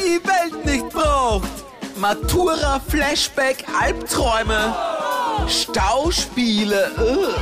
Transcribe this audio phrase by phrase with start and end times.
[0.00, 1.48] die Welt nicht braucht.
[1.96, 4.74] Matura, Flashback, Albträume,
[5.46, 7.34] Stauspiele ugh.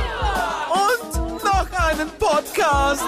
[0.73, 3.03] und noch einen Podcast.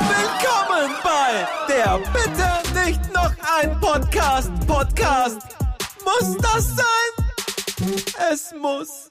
[0.00, 4.50] Willkommen bei der Bitte nicht noch ein Podcast.
[4.66, 5.38] Podcast.
[6.04, 8.02] Muss das sein?
[8.32, 9.10] Es muss.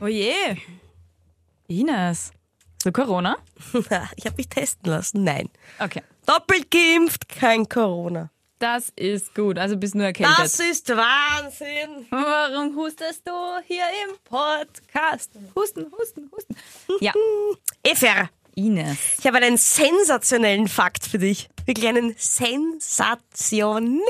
[0.00, 0.56] Oje.
[1.68, 2.32] Ines.
[2.76, 3.36] Hast du Corona?
[4.16, 5.24] Ich habe mich testen lassen.
[5.24, 5.48] Nein.
[5.78, 6.02] Okay.
[6.26, 8.30] Doppelt geimpft, kein Corona.
[8.58, 9.58] Das ist gut.
[9.58, 10.38] Also bist nur erkältet.
[10.38, 12.06] Das ist Wahnsinn.
[12.10, 13.32] Warum hustest du
[13.66, 15.32] hier im Podcast?
[15.56, 16.54] Husten, husten, husten.
[17.00, 17.12] Ja,
[17.82, 18.98] Eva, Ines.
[19.18, 21.48] ich habe einen sensationellen Fakt für dich.
[21.66, 24.00] Wirklich einen sensationellen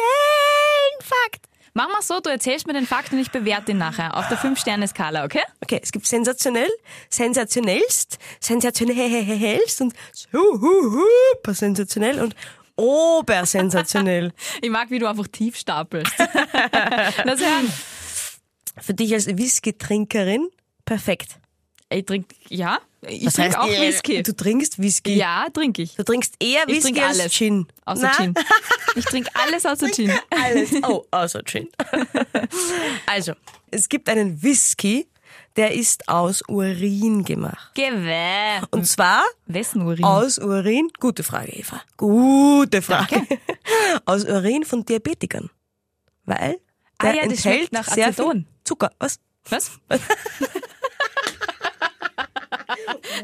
[1.00, 1.46] Fakt.
[1.74, 4.36] Mach mal so, du erzählst mir den Fakt und ich bewerte ihn nachher auf der
[4.36, 5.40] 5-Sterne-Skala, okay?
[5.62, 6.68] Okay, es gibt sensationell,
[7.08, 9.94] sensationellst, sensationellst und
[10.30, 12.36] super sensationell und
[12.76, 14.32] obersensationell.
[14.60, 16.12] Ich mag, wie du einfach tief stapelst.
[17.24, 17.72] Lass hören.
[18.78, 20.48] Für dich als Whisky-Trinkerin
[20.84, 21.38] perfekt.
[21.92, 24.22] Ich trinke, ja, ich Was trinke auch äh, Whisky.
[24.22, 25.14] Du trinkst Whisky.
[25.14, 25.94] Ja, trinke ich.
[25.96, 27.32] Du trinkst eher Ich Whisky trinke als alles.
[27.32, 27.66] Gin.
[27.84, 28.12] Außer Na?
[28.12, 28.34] Gin.
[28.94, 30.12] Ich trinke alles außer Gin.
[30.30, 30.70] Alles.
[30.82, 31.68] Oh, außer Gin.
[33.06, 33.32] also,
[33.70, 35.08] es gibt einen Whisky,
[35.56, 37.74] der ist aus Urin gemacht.
[37.74, 38.62] Gewehr.
[38.70, 40.04] Und zwar Wessen Urin?
[40.04, 41.82] aus Urin, gute Frage, Eva.
[41.96, 43.26] Gute Frage.
[44.06, 45.50] Aus Urin von Diabetikern.
[46.24, 46.58] Weil
[46.98, 48.46] Ah der ja, das enthält nach Aceton.
[48.64, 48.90] Zucker.
[48.98, 49.18] Was?
[49.48, 49.70] Was?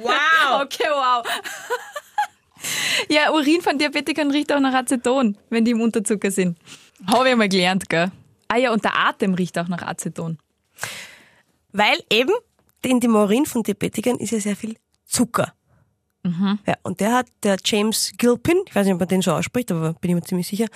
[0.00, 0.62] Wow.
[0.62, 1.24] Okay, wow.
[3.08, 6.58] Ja, Urin von Diabetikern riecht auch nach Aceton, wenn die im Unterzucker sind.
[7.06, 8.11] Habe ich mal gelernt, gell?
[8.48, 10.39] Ah ja, und der Atem riecht auch nach Aceton.
[11.72, 12.33] Weil eben
[12.84, 15.52] in dem Urin von Diabetikern ist ja sehr viel Zucker.
[16.66, 19.70] Ja, und der hat, der James Gilpin, ich weiß nicht, ob man den so ausspricht,
[19.70, 20.66] aber bin ich mir ziemlich sicher,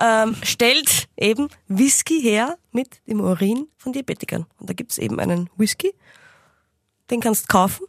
[0.00, 4.46] ähm, stellt eben Whisky her mit dem Urin von Diabetikern.
[4.58, 5.92] Und da gibt's eben einen Whisky,
[7.10, 7.86] den kannst du kaufen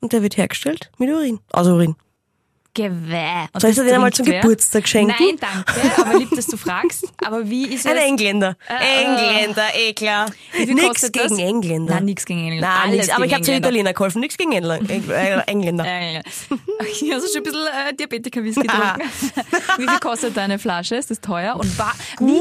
[0.00, 1.96] und der wird hergestellt mit Urin, aus Urin.
[2.74, 3.48] Geweih.
[3.52, 4.40] Und Soll ich dir den einmal zum wer?
[4.40, 5.12] Geburtstag schenken?
[5.18, 7.06] Nein, danke, aber lieb, dass du fragst.
[7.24, 7.90] Aber wie ist es?
[7.90, 8.56] Ein Engländer.
[8.68, 10.26] Äh, Engländer, eh klar.
[10.52, 11.10] Das?
[11.10, 11.94] gegen Engländer.
[11.94, 12.68] Nein, nix gegen Engländer.
[12.68, 13.16] Nein, Alles nix.
[13.16, 13.68] Aber ich habe zu Engländer.
[13.70, 14.20] Italiener geholfen.
[14.20, 14.94] Nichts gegen Engländer.
[15.18, 15.84] Äh, Engländer.
[15.86, 16.18] Äh,
[16.92, 19.02] Ich habe schon ein bisschen äh, Diabetiker-Whisky getrunken.
[19.78, 20.94] wie viel kostet deine Flasche?
[20.96, 21.56] Ist das teuer?
[21.56, 22.38] Und, wa- wie,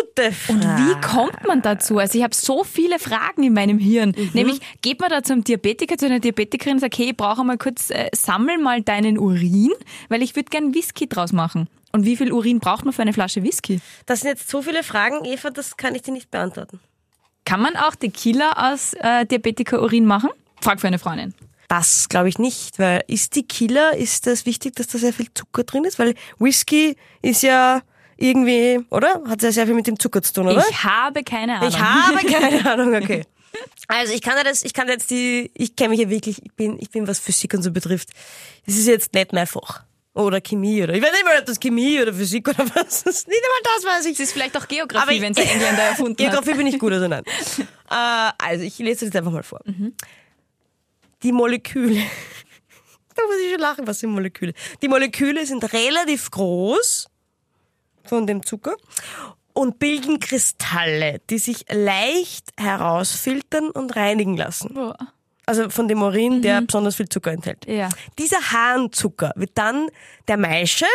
[0.00, 0.58] Gute Frage.
[0.58, 1.98] und wie kommt man dazu?
[1.98, 4.14] Also ich habe so viele Fragen in meinem Hirn.
[4.16, 4.30] Mhm.
[4.34, 7.58] Nämlich, geht man da zum Diabetiker, zu einer Diabetikerin und sagt, hey, ich brauche mal
[7.58, 9.72] kurz, äh, sammel mal deinen Urin,
[10.08, 11.68] weil ich würde gern Whisky draus machen.
[11.92, 13.80] Und wie viel Urin braucht man für eine Flasche Whisky?
[14.06, 16.80] Das sind jetzt so viele Fragen, Eva, das kann ich dir nicht beantworten.
[17.44, 20.30] Kann man auch Tequila aus äh, Diabetiker-Urin machen?
[20.60, 21.34] Frag für eine Freundin.
[21.68, 25.28] Das glaube ich nicht, weil ist die Killer, ist das wichtig, dass da sehr viel
[25.32, 25.98] Zucker drin ist?
[25.98, 27.82] Weil Whisky ist ja
[28.20, 29.22] irgendwie, oder?
[29.26, 30.64] Hat ja sehr viel mit dem Zucker zu tun, oder?
[30.68, 31.68] Ich habe keine Ahnung.
[31.68, 33.24] Ich habe keine Ahnung, okay.
[33.88, 36.52] Also ich kann ja das, ich kann jetzt die, ich kenne mich ja wirklich, ich
[36.52, 38.10] bin, ich bin was Physik und so betrifft.
[38.66, 39.82] Das ist jetzt nicht mein Fach.
[40.12, 43.02] Oder Chemie oder, ich weiß nicht mal, ob das Chemie oder Physik oder was.
[43.02, 44.12] Ist nicht einmal das, weiß ich.
[44.12, 46.56] Es ist vielleicht auch Geografie, wenn es ein Engländer erfunden Geografie hat.
[46.58, 47.24] bin ich gut, also nein.
[47.90, 49.60] äh, also ich lese das jetzt einfach mal vor.
[51.22, 52.02] Die Moleküle.
[53.14, 54.52] da muss ich schon lachen, was sind Moleküle?
[54.82, 57.08] Die Moleküle sind relativ groß
[58.10, 58.76] von dem Zucker
[59.52, 64.74] und bilden Kristalle, die sich leicht herausfiltern und reinigen lassen.
[64.74, 64.96] Boah.
[65.46, 67.66] Also von dem Urin, der besonders viel Zucker enthält.
[67.66, 67.88] Ja.
[68.18, 69.88] Dieser Harnzucker wird dann
[70.28, 70.86] der Maische,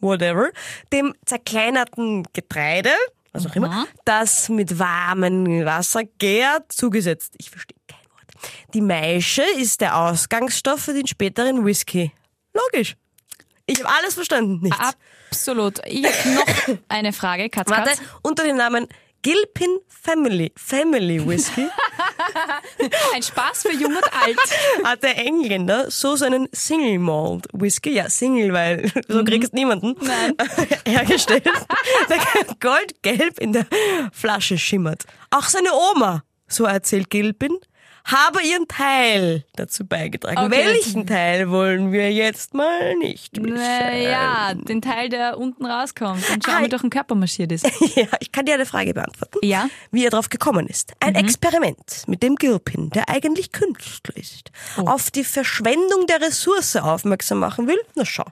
[0.00, 0.50] whatever,
[0.92, 2.90] dem zerkleinerten Getreide,
[3.32, 7.34] was auch immer, das mit warmem Wasser gärt, zugesetzt.
[7.38, 8.52] Ich verstehe kein Wort.
[8.74, 12.12] Die Maische ist der Ausgangsstoff für den späteren Whisky.
[12.54, 12.96] Logisch.
[13.66, 14.60] Ich habe alles verstanden.
[14.62, 14.78] Nichts.
[15.36, 15.80] Absolut.
[15.86, 18.02] Ich habe noch eine Frage, Katz, Warte, Katz.
[18.22, 18.86] unter dem Namen
[19.22, 21.68] Gilpin Family, Family Whisky
[23.14, 24.36] Ein Spaß für Jung und Alt.
[24.84, 30.34] hat der Engländer so seinen Single Malt Whisky, ja Single, weil so kriegst niemanden, Nein.
[30.86, 31.44] hergestellt,
[32.10, 32.18] der
[32.60, 33.66] goldgelb in der
[34.12, 35.04] Flasche schimmert.
[35.30, 37.56] Auch seine Oma, so erzählt Gilpin,
[38.04, 40.38] habe ihren Teil dazu beigetragen.
[40.38, 40.50] Okay.
[40.50, 43.54] Welchen Teil wollen wir jetzt mal nicht wissen?
[43.54, 47.66] Naja, den Teil, der unten rauskommt und schau, Ah, wie durch den Körper marschiert ist.
[47.94, 49.38] Ja, ich kann dir eine Frage beantworten.
[49.42, 49.68] Ja?
[49.90, 50.92] Wie er drauf gekommen ist.
[51.00, 57.38] Ein Experiment mit dem Gilpin, der eigentlich Künstler ist, auf die Verschwendung der Ressource aufmerksam
[57.38, 57.78] machen will.
[57.94, 58.24] Na schau,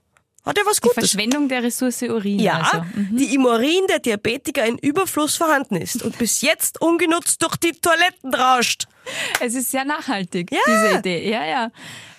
[0.47, 0.95] hat er was Gutes.
[1.11, 2.39] Verschwendung der Ressource Urin.
[2.39, 2.85] ja, Also.
[2.95, 3.17] Mhm.
[3.17, 7.73] die im Urin der Diabetiker in Überfluss vorhanden ist und bis jetzt ungenutzt durch die
[7.73, 8.87] Toiletten rauscht.
[9.41, 10.59] Es ist sehr nachhaltig, Ja.
[10.67, 11.31] diese Idee.
[11.31, 11.71] Ja, ja.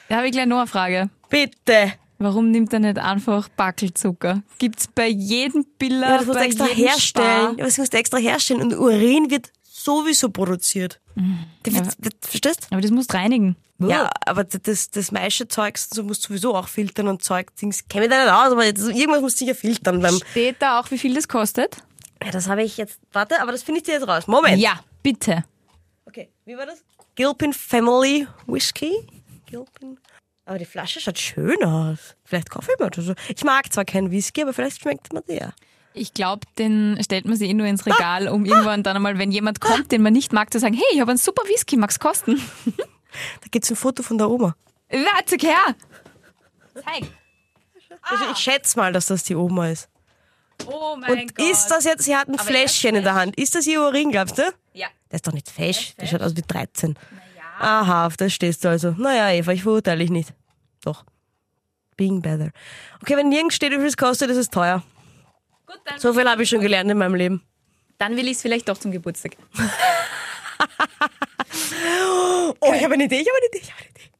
[0.09, 1.09] Da habe ich gleich noch eine Frage.
[1.29, 1.93] Bitte.
[2.17, 4.43] Warum nimmt er nicht einfach Backelzucker?
[4.59, 7.57] Gibt's bei jedem Biller, Ja, das musst du bei extra jedem herstellen.
[7.57, 8.61] Ja, das musst du extra herstellen.
[8.61, 10.99] Und Urin wird sowieso produziert.
[11.65, 13.55] Der wird, wird, verstehst Aber das musst reinigen.
[13.79, 17.87] Ja, aber das, das meiste Zeugs, so musst du sowieso auch filtern und Zeug, Dings,
[17.87, 19.99] kenne ich da nicht aus, aber jetzt, irgendwas musst du sicher filtern.
[20.01, 21.77] Beim, Steht da auch, wie viel das kostet?
[22.23, 24.27] ja, das habe ich jetzt, warte, aber das finde ich dir jetzt raus.
[24.27, 24.59] Moment.
[24.61, 25.43] Ja, bitte.
[26.05, 26.83] Okay, wie war das?
[27.15, 29.07] Gilpin Family Whisky.
[29.45, 29.97] Gilpin.
[30.45, 32.15] Aber die Flasche schaut schön aus.
[32.25, 33.13] Vielleicht kaufe ich mir das.
[33.29, 35.53] Ich mag zwar keinen Whisky, aber vielleicht schmeckt mir der.
[35.93, 39.31] Ich glaube, den stellt man sich eh nur ins Regal, um irgendwann dann einmal, wenn
[39.31, 41.99] jemand kommt, den man nicht mag, zu sagen, hey, ich habe einen super Whisky, mag's
[41.99, 42.41] kosten?
[43.41, 44.55] Da gibt's ein Foto von der Oma.
[44.89, 45.75] Warte, her!
[46.75, 47.11] Zeig!
[48.03, 49.89] Also ich schätze mal, dass das die Oma ist.
[50.65, 53.37] Oh mein Und ist das jetzt, sie hat ein Aber Fläschchen in der Hand.
[53.37, 54.43] Ist das ihr Urin, glaubst du?
[55.11, 55.93] Der ist doch nicht fesch.
[55.97, 56.97] Der schaut aus wie 13.
[57.59, 58.91] Aha, auf das stehst du also.
[58.91, 60.33] Naja, Eva, ich verurteile dich nicht.
[60.83, 61.05] Doch.
[61.97, 62.51] Being better.
[63.01, 64.83] Okay, wenn nirgends steht, wie viel es kostet, ist es teuer.
[65.67, 67.43] Gut, dann, So viel habe ich schon gelernt in meinem Leben.
[67.99, 69.35] dann will ich es vielleicht doch zum Geburtstag.
[72.59, 74.11] Oh, ich habe eine Idee, ich habe eine Idee, ich habe eine Idee.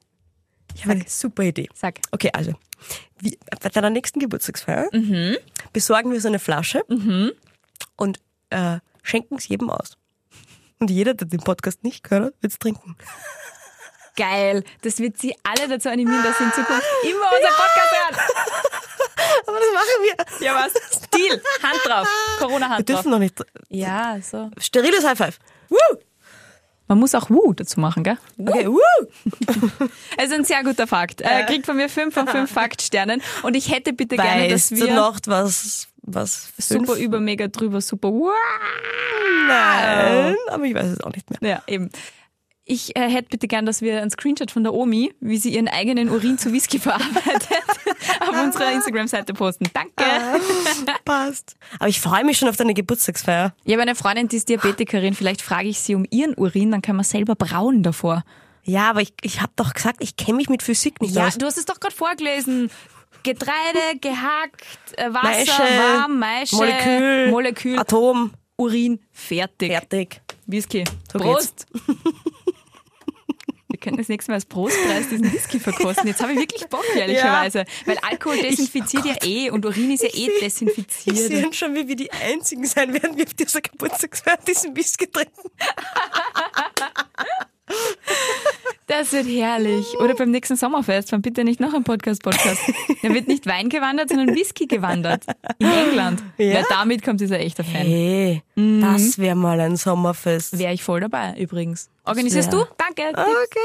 [0.76, 1.70] Ich habe eine super Idee.
[1.74, 2.00] Sag.
[2.12, 2.54] Okay, also,
[3.20, 4.90] wie, bei deiner nächsten Geburtstagsfeier
[5.74, 6.84] besorgen wir so eine Flasche
[7.98, 9.98] und äh, schenken es jedem aus.
[10.81, 12.98] Und jeder, der den Podcast nicht gehört hat, wird es trinken.
[14.18, 14.63] Geil.
[14.81, 18.18] Das wird sie alle dazu animieren, dass sie in Zukunft immer unser Podcast hören.
[19.45, 20.45] Aber das machen wir.
[20.48, 20.74] Ja, was?
[21.12, 21.39] Deal.
[21.62, 22.07] Hand drauf.
[22.39, 22.95] Wir Corona-Hand drauf.
[22.95, 23.36] dürfen noch nicht.
[23.69, 24.50] Ja, so.
[24.57, 25.38] Steriles High Five.
[26.88, 28.18] Man muss auch Woo dazu machen, gell?
[28.38, 29.88] Okay, woo.
[30.18, 31.22] Also ein sehr guter Fakt.
[31.22, 33.22] Äh, kriegt von mir 5 von 5 Faktsternen.
[33.44, 37.48] Und ich hätte bitte gerne, dass Weißt du wir noch was, was super über, mega
[37.48, 38.09] drüber, super.
[38.12, 38.31] Wow.
[39.48, 41.50] Nein, aber ich weiß es auch nicht mehr.
[41.51, 41.89] Ja, eben.
[42.63, 45.68] Ich äh, hätte bitte gern, dass wir einen Screenshot von der Omi, wie sie ihren
[45.68, 47.50] eigenen Urin zu Whisky verarbeitet,
[48.19, 49.65] auf unserer Instagram-Seite posten.
[49.74, 50.03] Danke.
[51.03, 51.56] Passt.
[51.80, 53.54] Aber ich freue mich schon auf deine Geburtstagsfeier.
[53.65, 55.15] Ich habe eine Freundin, die ist Diabetikerin.
[55.15, 58.24] Vielleicht frage ich sie um ihren Urin, dann kann man selber brauen davor.
[58.63, 61.38] Ja, aber ich, ich habe doch gesagt, ich kenne mich mit Physik nicht Ja, aus.
[61.39, 62.69] du hast es doch gerade vorgelesen.
[63.23, 64.65] Getreide, gehackt,
[64.97, 69.71] äh, Wasser, Maische, warm, Maische, Molekül, Molekül, Atom, Urin, fertig.
[69.71, 70.21] fertig.
[70.47, 70.83] Whisky.
[71.12, 71.65] So Prost!
[73.69, 76.06] Wir könnten das nächste Mal als Prostpreis diesen Whisky verkosten.
[76.07, 77.65] Jetzt habe ich wirklich Bock, ehrlicherweise.
[77.85, 81.15] Weil Alkohol desinfiziert ja eh und Urin ist ja eh Ich desinfiziert.
[81.18, 85.50] sehe schon, wie wir die Einzigen sein werden, die auf dieser Geburtstagsfeier diesen Whisky trinken.
[89.01, 89.98] Das wird herrlich.
[90.00, 92.62] Oder beim nächsten Sommerfest, wann bitte nicht noch ein Podcast-Podcast.
[93.01, 95.24] Da wird nicht Wein gewandert, sondern Whisky gewandert.
[95.57, 96.21] In England.
[96.38, 96.45] Ja?
[96.45, 97.81] Ja, damit kommt dieser echter Fan.
[97.81, 100.59] Hey, das wäre mal ein Sommerfest.
[100.59, 101.89] Wäre ich voll dabei, übrigens.
[102.06, 102.63] Organisierst du?
[102.77, 103.09] Danke.
[103.09, 103.59] Okay.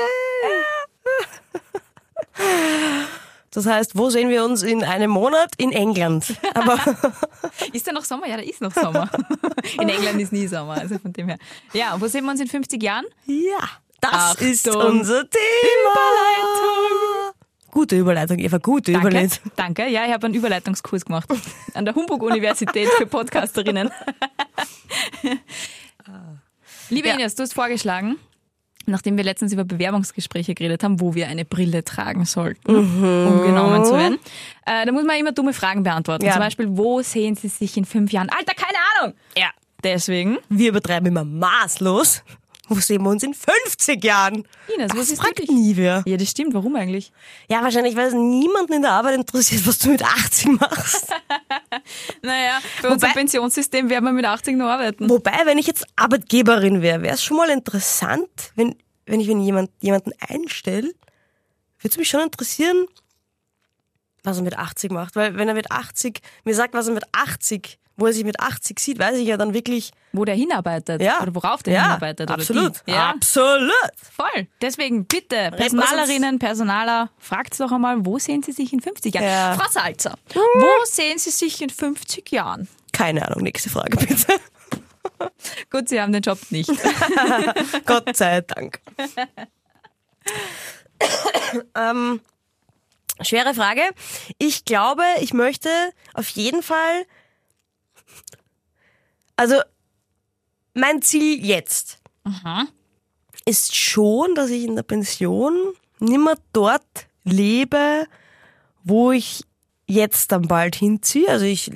[3.51, 5.53] Das heißt, wo sehen wir uns in einem Monat?
[5.59, 6.35] In England.
[6.55, 6.79] Aber
[7.75, 8.27] Ist da noch Sommer?
[8.27, 9.11] Ja, da ist noch Sommer.
[9.81, 11.39] In England ist nie Sommer, also von dem her.
[11.75, 13.05] Ja, und wo sehen wir uns in 50 Jahren?
[13.27, 13.67] ja,
[14.11, 14.49] das Achtung.
[14.49, 15.97] ist unser Thema.
[17.71, 19.09] Gute Überleitung, Eva, gute Danke.
[19.09, 19.53] Überleitung.
[19.57, 19.87] Danke.
[19.89, 21.29] Ja, ich habe einen Überleitungskurs gemacht
[21.75, 23.91] an der Humboldt-Universität für Podcasterinnen.
[26.91, 27.15] Liebe Ja.
[27.15, 28.17] Ines, du hast vorgeschlagen,
[28.87, 33.85] nachdem wir letztens über Bewerbungsgespräche geredet haben, wo wir eine Brille tragen sollten, um genommen
[33.85, 34.19] zu werden.
[34.65, 36.25] Äh, da muss man immer dumme Fragen beantworten.
[36.25, 36.33] Ja.
[36.33, 38.31] Zum Beispiel, wo sehen Sie sich in fünf Jahren?
[38.31, 39.15] Alter, keine Ahnung!
[39.37, 39.49] Ja.
[39.83, 42.23] Deswegen, Wir übertreiben immer maßlos.
[42.69, 44.47] Wo sehen wir uns in 50 Jahren?
[44.75, 45.51] Ines, was Das ist fragt wirklich?
[45.51, 46.03] nie wer.
[46.07, 46.53] Ja, das stimmt.
[46.55, 47.13] Warum eigentlich?
[47.49, 51.13] Ja, wahrscheinlich, weil es niemanden in der Arbeit interessiert, was du mit 80 machst.
[52.23, 55.09] Naja, bei unserem Pensionssystem werden wir mit 80 noch arbeiten.
[55.09, 59.41] Wobei, wenn ich jetzt Arbeitgeberin wäre, wäre es schon mal interessant, wenn, wenn ich wenn
[59.41, 60.89] jemand, jemanden einstelle,
[61.79, 62.87] würde es mich schon interessieren,
[64.25, 65.15] was er mit 80 macht.
[65.15, 68.41] Weil wenn er mit 80 mir sagt, was er mit 80, wo er sich mit
[68.41, 71.01] 80 sieht, weiß ich ja dann wirklich, Wo der hinarbeitet.
[71.01, 71.21] ja.
[71.21, 72.31] Oder worauf der ja, hinarbeitet.
[72.31, 72.83] Absolut.
[72.87, 73.73] Ja, Absolut.
[74.15, 74.47] voll.
[74.61, 79.25] Deswegen bitte, Personalerinnen, Personaler, fragt doch einmal, wo sehen Sie sich in 50 Jahren?
[79.25, 79.57] Ja.
[79.59, 82.69] Frau Salzer, wo sehen Sie sich in 50 Jahren?
[82.93, 84.27] Keine Ahnung, nächste Frage bitte.
[85.71, 86.71] Gut, Sie haben den Job nicht.
[87.87, 88.81] Gott sei Dank.
[91.75, 92.21] ähm,
[93.23, 93.83] schwere Frage.
[94.39, 95.69] Ich glaube, ich möchte
[96.15, 97.05] auf jeden Fall.
[99.37, 99.57] Also,
[100.75, 102.01] mein Ziel jetzt
[103.45, 105.55] ist schon, dass ich in der Pension
[106.01, 108.07] nimmer dort lebe,
[108.83, 109.45] wo ich
[109.87, 111.29] jetzt dann bald hinziehe.
[111.29, 111.71] Also ich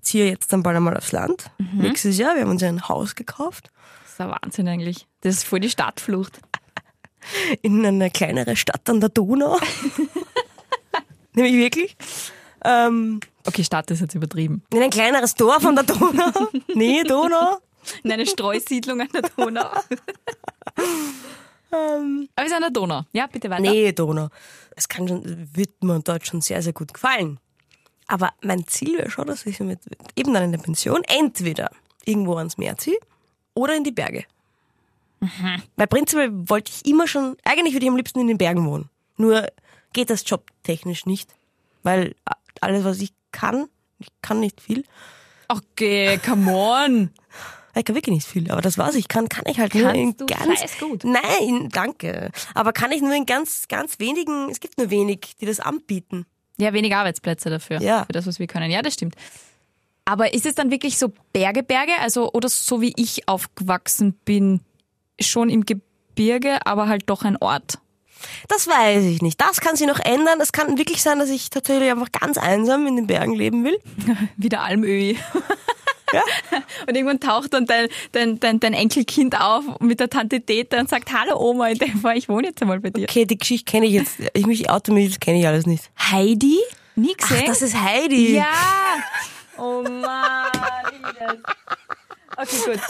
[0.00, 1.50] ziehe jetzt dann bald einmal aufs Land.
[1.72, 2.34] Nächstes Jahr.
[2.34, 3.70] Wir haben uns ja ein Haus gekauft.
[4.02, 5.06] Das ist ein Wahnsinn eigentlich.
[5.22, 6.40] Das ist voll die Stadtflucht.
[7.62, 9.58] in eine kleinere Stadt an der Donau.
[11.34, 11.96] nämlich wirklich.
[12.64, 14.62] Ähm, Okay, Stadt ist jetzt übertrieben.
[14.72, 17.58] in ein kleineres Dorf an der Donau, Nähe Donau.
[18.02, 19.70] In eine Streusiedlung an der Donau.
[21.70, 23.02] Aber wir sind an der Donau.
[23.12, 23.62] Ja, bitte weiter.
[23.62, 24.28] Nähe Donau.
[24.74, 27.38] Es kann schon, wird mir dort schon sehr, sehr gut gefallen.
[28.08, 29.80] Aber mein Ziel wäre schon, dass ich mit,
[30.14, 31.70] eben dann in der Pension entweder
[32.04, 32.98] irgendwo ans Meer ziehe
[33.54, 34.24] oder in die Berge.
[35.76, 38.90] Weil prinzipiell wollte ich immer schon, eigentlich würde ich am liebsten in den Bergen wohnen.
[39.16, 39.46] Nur
[39.92, 41.34] geht das jobtechnisch nicht.
[41.82, 42.14] Weil
[42.60, 44.84] alles, was ich kann, ich kann nicht viel.
[45.48, 47.10] Okay, come on.
[47.74, 49.98] Ich kann wirklich nicht viel, aber das was ich kann, kann ich halt nur Kannst
[49.98, 51.04] in du ganz gut.
[51.04, 52.30] Nein, danke.
[52.54, 54.48] Aber kann ich nur in ganz, ganz wenigen.
[54.50, 56.24] Es gibt nur wenig, die das anbieten.
[56.56, 57.82] Ja, wenig Arbeitsplätze dafür.
[57.82, 58.06] Ja.
[58.06, 58.70] Für das, was wir können.
[58.70, 59.14] Ja, das stimmt.
[60.06, 61.92] Aber ist es dann wirklich so Berge, Berge?
[62.00, 64.60] Also, oder so wie ich aufgewachsen bin,
[65.20, 67.78] schon im Gebirge, aber halt doch ein Ort?
[68.48, 69.40] Das weiß ich nicht.
[69.40, 70.40] Das kann sich noch ändern.
[70.40, 73.78] Es kann wirklich sein, dass ich tatsächlich einfach ganz einsam in den Bergen leben will.
[74.36, 75.18] Wie der Almöhi.
[76.12, 76.22] Ja.
[76.86, 80.88] Und irgendwann taucht dann dein, dein, dein, dein Enkelkind auf mit der Tante Teta und
[80.88, 83.04] sagt, hallo Oma, in dem Fall, ich wohne jetzt einmal bei dir.
[83.04, 84.18] Okay, die Geschichte kenne ich jetzt.
[84.32, 85.90] Ich mich auto mich, das kenne ich alles nicht.
[85.98, 86.60] Heidi?
[86.94, 88.36] Nie Ach, das ist Heidi.
[88.36, 88.46] Ja!
[89.58, 90.50] Oh Mann.
[92.36, 92.80] Okay, gut.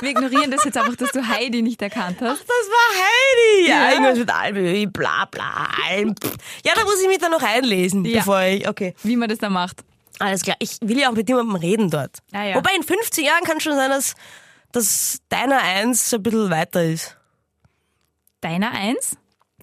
[0.00, 2.40] Wir ignorieren das jetzt einfach, dass du Heidi nicht erkannt hast.
[2.40, 3.68] Das war Heidi.
[3.68, 3.90] Ja, Ja.
[3.92, 5.68] irgendwas mit Alm, bla bla.
[5.88, 6.14] Alm.
[6.64, 8.18] Ja, da muss ich mich dann noch einlesen, Ja.
[8.18, 8.68] bevor ich.
[8.68, 8.94] Okay.
[9.02, 9.84] Wie man das dann macht.
[10.18, 10.56] Alles klar.
[10.60, 12.18] Ich will ja auch mit jemandem reden dort.
[12.32, 12.54] Ah, ja.
[12.56, 14.14] Wobei in 50 Jahren kann schon sein, dass,
[14.72, 17.16] dass deiner Eins ein bisschen weiter ist.
[18.40, 19.16] Deiner eins?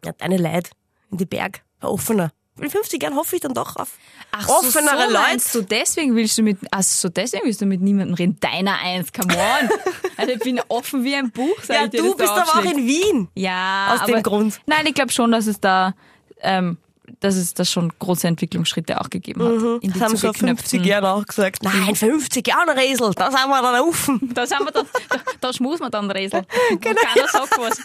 [0.04, 0.72] Ja, deine Leid
[1.12, 1.62] in die Berg.
[1.82, 2.32] Offener.
[2.62, 3.98] In 50 Jahren hoffe ich dann doch auf
[4.32, 5.14] Ach offenere so, Leute.
[5.14, 8.38] meinst du, deswegen willst du mit, ach so, deswegen willst du mit niemandem reden.
[8.40, 9.70] Deiner eins, come on.
[10.18, 12.64] Also ich bin offen wie ein Buch, sag Ja, ich dir, du bist aber auch
[12.64, 13.28] in Wien.
[13.34, 14.60] Ja, Aus dem Grund.
[14.68, 15.96] Nein, ich glaube schon, dass es da,
[16.42, 16.78] ähm,
[17.20, 19.82] dass es da schon große Entwicklungsschritte auch gegeben hat.
[19.84, 21.64] In die Das haben so 50 Jahren auch gesagt.
[21.64, 24.20] Nein, 50 Jahre Resel, da sind wir dann offen.
[24.34, 26.44] Da sind wir dann, da, da schmusen wir dann Resel.
[26.80, 27.02] Genau.
[27.02, 27.82] Keiner sagt was.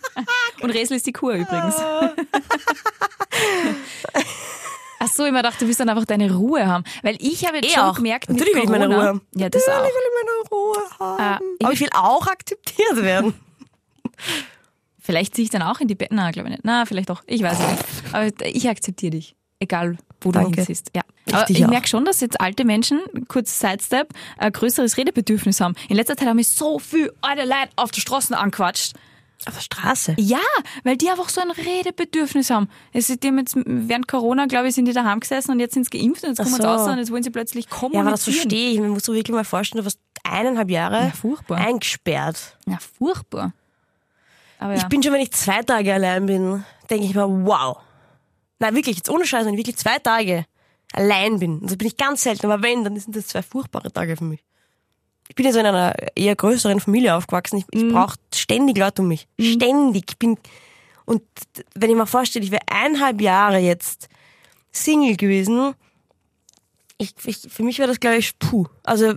[0.62, 1.76] Und Resel ist die Kur übrigens.
[4.98, 6.84] Ach so, ich mir dachte, du willst dann einfach deine Ruhe haben.
[7.02, 7.96] Weil ich habe jetzt Eh schon auch.
[7.96, 9.20] gemerkt, mit Natürlich will ich meine Corona, Ruhe haben.
[9.34, 9.94] Ja, das Natürlich auch.
[9.94, 11.22] will ich meine Ruhe haben.
[11.22, 13.34] Ah, ich aber ich will auch akzeptiert werden.
[15.06, 16.08] Vielleicht ziehe ich dann auch in die Bett.
[16.12, 16.64] Na, glaube ich nicht.
[16.64, 17.22] Na, vielleicht auch.
[17.26, 17.84] Ich weiß es nicht.
[18.12, 19.34] Aber ich akzeptiere dich.
[19.58, 20.56] Egal, wo du Danke.
[20.56, 20.90] hinziehst.
[20.94, 21.02] Ja.
[21.24, 25.74] Ich Aber ich merke schon, dass jetzt alte Menschen, kurz Sidestep, ein größeres Redebedürfnis haben.
[25.88, 28.94] In letzter Zeit haben mich so viel alte Leute auf der Straße angequatscht.
[29.46, 30.14] Auf der Straße.
[30.18, 30.38] Ja,
[30.84, 32.68] weil die einfach so ein Redebedürfnis haben.
[32.92, 35.74] Es ist, die haben jetzt während Corona, glaube ich, sind die daheim gesessen und jetzt
[35.74, 36.68] sind sie geimpft und jetzt kommen sie so.
[36.68, 38.06] raus und jetzt wollen sie plötzlich Ja, kommunizieren.
[38.06, 38.80] aber das verstehe ich.
[38.80, 41.58] Man muss sich wirklich mal vorstellen, du warst eineinhalb Jahre Ja, furchtbar.
[41.58, 42.58] eingesperrt.
[42.66, 43.52] Ja, furchtbar.
[44.58, 44.78] Aber ja.
[44.78, 47.78] Ich bin schon, wenn ich zwei Tage allein bin, denke ich mir, wow.
[48.58, 50.46] Nein, wirklich, jetzt ohne Scheiß, wenn ich wirklich zwei Tage
[50.92, 54.16] allein bin, das bin ich ganz selten, aber wenn, dann sind das zwei furchtbare Tage
[54.16, 54.42] für mich.
[55.28, 57.58] Ich bin ja so in einer eher größeren Familie aufgewachsen.
[57.58, 57.92] Ich, ich Mhm.
[57.92, 59.26] brauche ständig Leute um mich.
[59.40, 60.04] Ständig.
[60.12, 60.38] Ich bin,
[61.04, 61.22] und
[61.74, 64.08] wenn ich mir vorstelle, ich wäre eineinhalb Jahre jetzt
[64.72, 65.74] Single gewesen,
[66.98, 68.66] ich, ich, für mich wäre das, glaube ich, puh.
[68.84, 69.14] Also,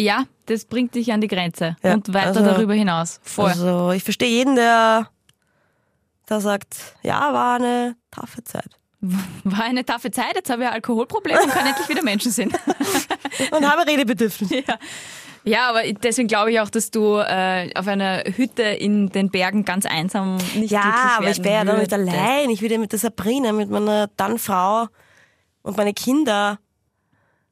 [0.00, 3.20] ja, das bringt dich an die Grenze Ja, und weiter also- darüber hinaus.
[3.22, 3.50] Voll.
[3.50, 5.08] also ich verstehe jeden, der,
[6.28, 8.70] der sagt, ja, war eine taffe Zeit.
[9.44, 12.52] War eine taffe Zeit, jetzt habe ich ein Alkoholproblem und kann endlich wieder Menschen sehen.
[13.52, 14.50] Und habe Redebedürfnis.
[14.50, 14.78] ja.
[15.44, 19.64] ja, aber deswegen glaube ich auch, dass du äh, auf einer Hütte in den Bergen
[19.64, 22.50] ganz einsam nicht Ja, glücklich aber ich werden wäre ja dann nicht allein.
[22.50, 24.88] Ich würde ja mit der Sabrina, mit meiner dann Frau
[25.62, 26.58] und meine Kinder.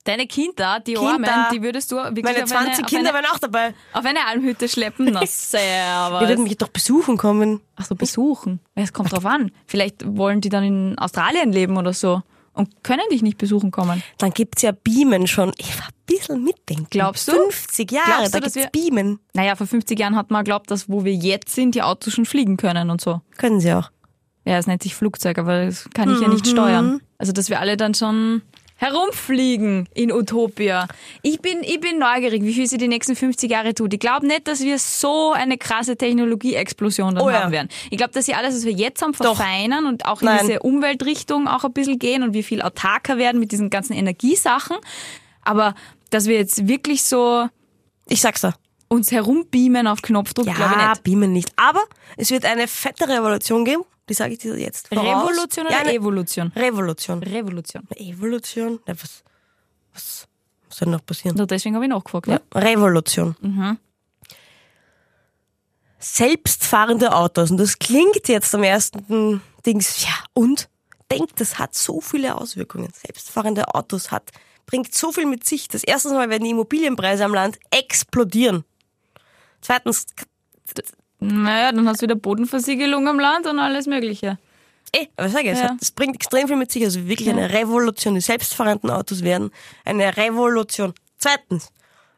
[0.07, 1.13] Deine Kinder, die Kinder.
[1.33, 3.75] Armen, die würdest du wirklich Meine auf, 20 eine, auf, Kinder eine, wären auch dabei.
[3.93, 5.11] auf eine Almhütte schleppen.
[5.13, 6.21] Na, Die servus.
[6.29, 7.61] würden mich doch besuchen kommen.
[7.77, 8.61] Ach so, besuchen.
[8.77, 9.51] Ja, Es kommt drauf an.
[9.67, 12.23] Vielleicht wollen die dann in Australien leben oder so
[12.55, 14.03] und können dich nicht besuchen kommen.
[14.19, 15.53] Dann gibt's ja Beamen schon.
[15.59, 16.87] Ich war ein bisschen mitdenken.
[16.89, 17.33] Glaubst du?
[17.33, 19.19] 50 Jahre, Glaubst du, da gibt's wir- Beamen.
[19.35, 22.25] Naja, vor 50 Jahren hat man geglaubt, dass wo wir jetzt sind, die Autos schon
[22.27, 23.21] fliegen können und so.
[23.37, 23.91] Können sie auch.
[24.45, 26.35] Ja, es nennt sich Flugzeug, aber das kann ich ja Mhm.
[26.35, 27.01] nicht steuern.
[27.19, 28.43] Also, dass wir alle dann schon
[28.77, 30.87] herumfliegen in Utopia.
[31.23, 33.93] Ich bin, ich bin neugierig, wie viel sie die nächsten 50 Jahre tut.
[33.95, 37.43] Ich glaube nicht, dass wir so eine krasse Technologieexplosion dann Oh ja.
[37.43, 37.69] haben werden.
[37.91, 39.37] Ich glaube, dass sie alles, was wir jetzt haben, Doch.
[39.37, 40.47] verfeinern und auch in Nein.
[40.47, 44.77] diese Umweltrichtung auch ein bisschen gehen und wie viel autarker werden mit diesen ganzen Energiesachen.
[45.43, 45.75] Aber
[46.11, 47.49] dass wir jetzt wirklich so
[48.09, 48.55] Ich sag's dir.
[48.89, 51.03] uns herumbeamen auf Knopfdruck, glaube ich Ja, nicht.
[51.03, 51.51] Beamen nicht.
[51.57, 51.83] Aber
[52.17, 53.83] es wird eine fette Revolution geben.
[54.09, 55.29] Die sage ich dir jetzt voraus.
[55.29, 56.53] Revolution ja, oder eine Evolution?
[56.55, 57.23] Revolution.
[57.23, 57.89] Revolution.
[57.97, 58.81] Evolution?
[58.87, 59.25] Ja, was,
[59.93, 60.29] was,
[60.69, 61.37] was soll noch passieren?
[61.37, 62.29] Nur deswegen habe ich nachgefragt.
[62.29, 62.61] Ja, Ja.
[62.61, 63.79] Revolution.
[65.99, 67.51] Selbstfahrende Autos.
[67.51, 70.69] Und das klingt jetzt am ersten Dings, ja, und?
[71.11, 72.93] denkt, das hat so viele Auswirkungen.
[72.93, 74.31] Selbstfahrende Autos hat,
[74.67, 75.69] bringt so viel mit sich.
[75.69, 78.65] Das erste Mal werden die Immobilienpreise am Land explodieren.
[79.61, 80.07] Zweitens,
[81.21, 84.39] Naja, dann hast du wieder Bodenversiegelung am Land und alles Mögliche.
[84.95, 85.71] eh, aber sag ich, es, Ja.
[85.71, 86.85] hat, es bringt extrem viel mit sich.
[86.85, 88.15] Also wirklich eine Revolution.
[88.15, 89.51] Die selbstfahrenden Autos werden
[89.85, 90.93] eine Revolution.
[91.19, 91.71] Zweitens,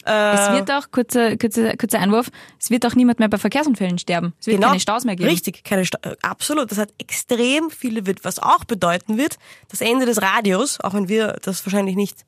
[0.04, 2.28] Es wird auch, kurzer, kurzer, kurzer Einwurf,
[2.58, 4.32] es wird auch niemand mehr bei Verkehrsunfällen sterben.
[4.40, 5.24] Es wird keine Staus mehr geben.
[5.28, 5.32] Genau.
[5.34, 6.70] Richtig, keine Sta äh, absolut.
[6.70, 9.36] Das hat extrem viele wird, was auch bedeuten wird,
[9.70, 12.24] das Ende des Radios, auch wenn wir das wahrscheinlich nicht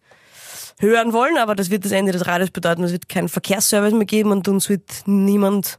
[0.79, 2.83] hören wollen, aber das wird das Ende des Radios bedeuten.
[2.85, 5.79] Es wird keinen Verkehrsservice mehr geben und uns wird niemand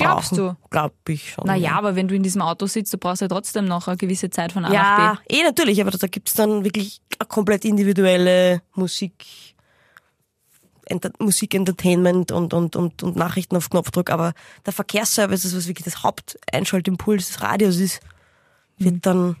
[0.00, 0.56] Glaubst brauchen.
[0.70, 1.46] Glaub ich schon.
[1.46, 4.30] Naja, aber wenn du in diesem Auto sitzt, du brauchst ja trotzdem noch eine gewisse
[4.30, 5.36] Zeit von A nach Ja, B.
[5.36, 9.24] eh natürlich, aber da gibt's dann wirklich eine komplett individuelle Musik,
[10.86, 14.10] Enter Musik-Entertainment und, und, und, und Nachrichten auf Knopfdruck.
[14.10, 14.32] Aber
[14.66, 18.00] der Verkehrsservice, das was wirklich das Haupteinschaltimpuls des Radios ist,
[18.76, 19.36] wird dann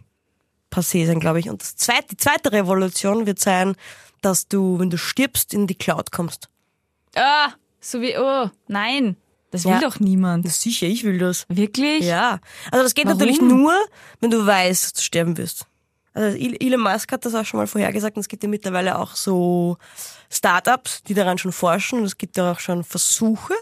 [0.70, 1.50] passé sein, glaube ich.
[1.50, 3.74] Und das zweite, die zweite Revolution wird sein,
[4.22, 6.48] dass du, wenn du stirbst, in die Cloud kommst.
[7.16, 7.48] Ah,
[7.80, 9.16] so wie, oh, nein,
[9.50, 9.80] das will Ja.
[9.80, 10.44] doch niemand.
[10.44, 11.44] Das ist sicher, ich will das.
[11.48, 12.04] Wirklich?
[12.04, 12.38] Ja.
[12.70, 13.18] Also das geht Warum?
[13.18, 13.72] natürlich nur,
[14.20, 15.66] wenn du weißt, dass du sterben wirst.
[16.12, 18.98] Also El- Elon Musk hat das auch schon mal vorhergesagt und es gibt ja mittlerweile
[18.98, 19.76] auch so
[20.28, 23.54] Startups, die daran schon forschen und es gibt ja auch schon Versuche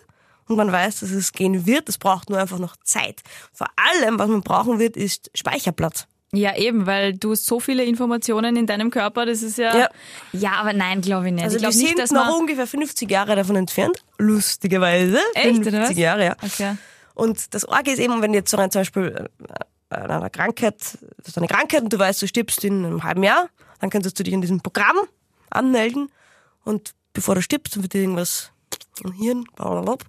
[0.46, 1.88] und man weiß, dass es gehen wird.
[1.88, 3.20] Es braucht nur einfach noch Zeit.
[3.52, 6.06] Vor allem, was man brauchen wird, ist Speicherplatz.
[6.32, 9.76] Ja, eben, weil du hast so viele Informationen in deinem Körper, das ist ja.
[9.76, 9.88] Ja.
[10.32, 11.44] Ja, aber nein, glaube ich nicht.
[11.44, 15.18] Also ich wir glaube sind nicht, dass noch ungefähr 50 Jahre davon entfernt, lustigerweise.
[15.34, 15.96] Echt, 50 oder was?
[15.96, 16.36] Jahre, ja.
[16.42, 16.76] Okay.
[17.14, 19.28] Und das Orge ist eben, wenn du jetzt so rein zum Beispiel
[19.88, 23.22] äh, an einer Krankheit, hast eine Krankheit und du weißt, du stirbst in einem halben
[23.22, 23.48] Jahr,
[23.80, 24.96] dann könntest du dich in diesem Programm
[25.48, 26.10] anmelden
[26.64, 28.52] und bevor du stirbst, wird dir irgendwas
[29.02, 30.06] im Hirn, blablabla,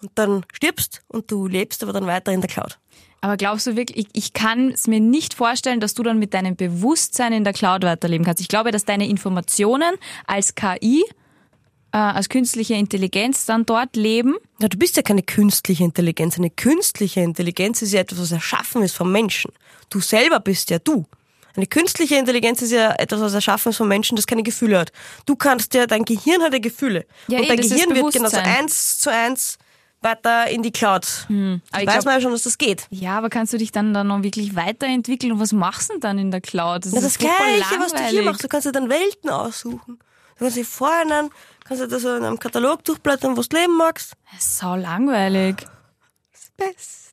[0.00, 2.78] und dann stirbst und du lebst aber dann weiter in der Cloud.
[3.20, 6.34] Aber glaubst du wirklich, ich, ich kann es mir nicht vorstellen, dass du dann mit
[6.34, 8.40] deinem Bewusstsein in der Cloud weiterleben kannst.
[8.40, 9.94] Ich glaube, dass deine Informationen
[10.26, 11.04] als KI,
[11.92, 14.36] äh, als künstliche Intelligenz dann dort leben.
[14.60, 16.38] Ja, du bist ja keine künstliche Intelligenz.
[16.38, 19.52] Eine künstliche Intelligenz ist ja etwas, was erschaffen ist vom Menschen.
[19.90, 21.06] Du selber bist ja du.
[21.56, 24.92] Eine künstliche Intelligenz ist ja etwas, was erschaffen ist vom Menschen, das keine Gefühle hat.
[25.24, 27.06] Du kannst ja, dein Gehirn hat ja Gefühle.
[27.28, 29.58] Ja, und eh, dein ist Gehirn wird genauso eins zu eins
[30.06, 31.26] weiter in die Cloud.
[31.28, 32.86] Hm, aber ich Weiß glaub- man ja schon, dass das geht.
[32.90, 36.00] Ja, aber kannst du dich dann, dann noch wirklich weiterentwickeln und was machst du denn
[36.00, 36.86] dann in der Cloud?
[36.86, 37.34] Das Ja, das ist Gleiche,
[37.78, 38.24] was du hier langweilig.
[38.24, 38.44] machst.
[38.44, 39.98] Du kannst dir dann Welten aussuchen.
[40.38, 41.30] Du kannst dir vorher dann,
[41.64, 44.12] kannst du da so in einem Katalog durchblättern, wo du leben magst.
[44.32, 45.56] Das ist sau langweilig.
[46.32, 47.05] Das Beste.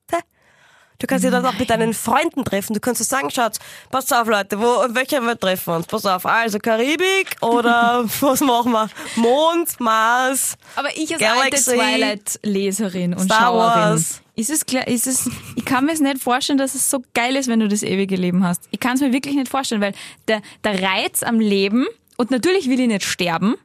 [1.04, 2.74] Du kannst dich dann auch mit deinen Freunden treffen.
[2.74, 3.58] Du kannst so sagen, schaut,
[3.92, 5.86] pass auf Leute, wo, in welcher Welt treffen wir uns?
[5.86, 8.90] Pass auf, also Karibik oder was machen wir?
[9.18, 10.56] Mond, Mars.
[10.78, 14.22] Aber ich als Galaxy, alte Twilight-Leserin und Star Schauerin, Wars.
[14.38, 17.36] ist es klar, ist es, ich kann mir es nicht vorstellen, dass es so geil
[17.36, 18.70] ist, wenn du das ewige Leben hast.
[18.72, 19.96] Ich kann es mir wirklich nicht vorstellen, weil
[20.30, 21.86] der, der Reiz am Leben,
[22.16, 23.56] und natürlich will ich nicht sterben,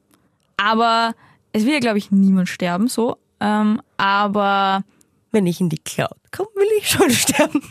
[0.57, 1.15] aber
[1.53, 4.83] es will ja, glaube ich, niemand sterben, so, ähm, aber
[5.31, 7.63] Wenn ich in die Cloud komme, will ich schon sterben.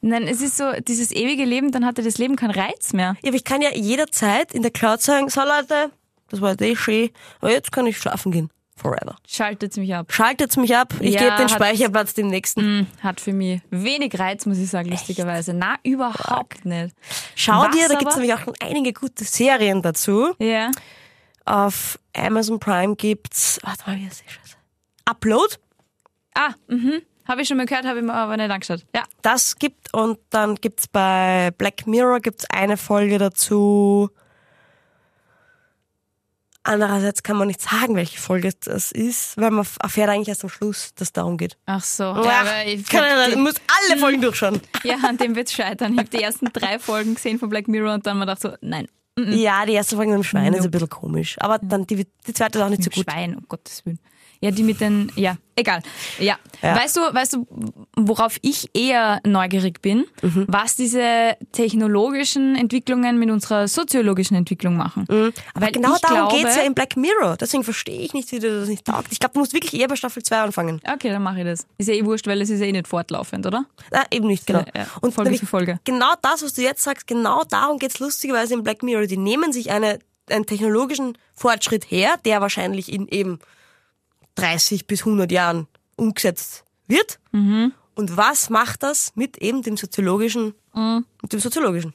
[0.00, 3.16] nein, es ist so, dieses ewige Leben, dann hatte das Leben keinen Reiz mehr.
[3.22, 5.90] Ja, aber ich kann ja jederzeit in der Cloud sagen, so Leute,
[6.30, 8.50] das war jetzt eh schön, aber jetzt kann ich schlafen gehen.
[8.78, 9.16] Forever.
[9.26, 10.12] Schaltet's mich ab.
[10.12, 12.60] Schaltet's mich ab, ich Ja, gebe den Speicherplatz dem nächsten.
[12.60, 15.54] Hm, Hat für mich wenig Reiz, muss ich sagen, lustigerweise.
[15.54, 16.94] Na, überhaupt nicht.
[17.34, 20.34] Schau Was dir, da gibt's nämlich auch schon einige gute Serien dazu.
[20.38, 20.70] Ja.
[21.46, 24.56] Auf Amazon Prime gibt's, warte mal, wie heißt die Scheiße?
[25.06, 25.54] Upload.
[26.36, 27.00] Ah, mhm.
[27.26, 28.84] Habe ich schon mal gehört, habe ich mir aber nicht angeschaut.
[28.94, 29.02] Ja.
[29.22, 34.10] Das gibt und dann gibt's bei Black Mirror gibt's eine Folge dazu.
[36.62, 40.50] Andererseits kann man nicht sagen, welche Folge das ist, weil man erfährt eigentlich erst am
[40.50, 41.56] Schluss, dass es darum geht.
[41.66, 42.02] Ach so.
[42.02, 43.54] Ja, Ja, aber ich kann ja, die- muss
[43.90, 44.60] alle Folgen durchschauen.
[44.82, 45.92] ja, an dem wird's scheitern.
[45.92, 48.54] Ich habe die ersten drei Folgen gesehen von Black Mirror und dann mal gedacht so,
[48.62, 50.68] nein, Ja, die erste Folge mit dem Schwein ist Nope.
[50.68, 51.36] ein bisschen komisch.
[51.38, 53.12] Aber dann die, die zweite ist auch nicht so mit dem gut.
[53.12, 54.00] Schwein, um Gottes Willen.
[54.40, 55.82] Ja, die mit den, ja, egal.
[56.18, 56.36] Ja.
[56.62, 56.76] Ja.
[56.76, 57.46] Weißt du, weißt du,
[57.96, 60.44] worauf ich eher neugierig bin, Mhm.
[60.48, 65.04] was diese technologischen Entwicklungen mit unserer soziologischen Entwicklung machen.
[65.08, 67.36] Aber Weil genau darum glaube, geht's ja in Black Mirror.
[67.36, 69.08] Deswegen verstehe ich nicht, wie du das nicht taugt.
[69.10, 70.80] Ich glaube, du musst wirklich eher bei Staffel 2 anfangen.
[70.90, 71.66] Okay, dann mache ich das.
[71.78, 73.66] Ist ja eh wurscht, weil es ist ja eh nicht fortlaufend, oder?
[73.90, 74.60] Na, eben nicht, genau.
[74.60, 74.86] Ja, ja.
[75.00, 75.78] Und Folge für Folge.
[75.84, 79.06] Genau das, was du jetzt sagst, genau darum geht's lustigerweise in Black Mirror.
[79.06, 79.98] Die nehmen sich eine,
[80.30, 83.38] einen technologischen Fortschritt her, der wahrscheinlich in eben
[84.36, 87.18] 30 bis 100 Jahren umgesetzt wird.
[87.32, 87.72] Mhm.
[87.94, 90.52] Und was macht das mit eben dem soziologischen,
[91.22, 91.94] mit dem soziologischen?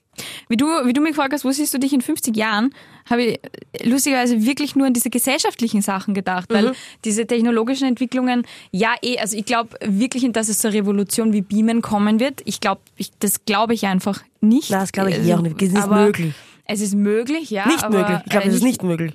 [0.50, 2.74] Wie du, wie du mich gefragt hast, wo siehst du dich in 50 Jahren,
[3.08, 3.40] habe ich
[3.84, 6.76] lustigerweise wirklich nur an diese gesellschaftlichen Sachen gedacht, weil Mhm.
[7.06, 11.84] diese technologischen Entwicklungen, ja eh, also ich glaube wirklich, dass es zur Revolution wie Beamen
[11.84, 12.42] kommen wird.
[12.46, 14.72] Ich glaube, ich, das glaube ich einfach nicht.
[14.72, 15.62] Nein, das glaube ich Also, eh auch nicht.
[15.62, 16.34] Es ist möglich.
[16.66, 17.68] Es ist möglich, ja.
[17.68, 18.18] Nicht möglich.
[18.26, 19.14] Ich glaube, äh, es ist nicht möglich.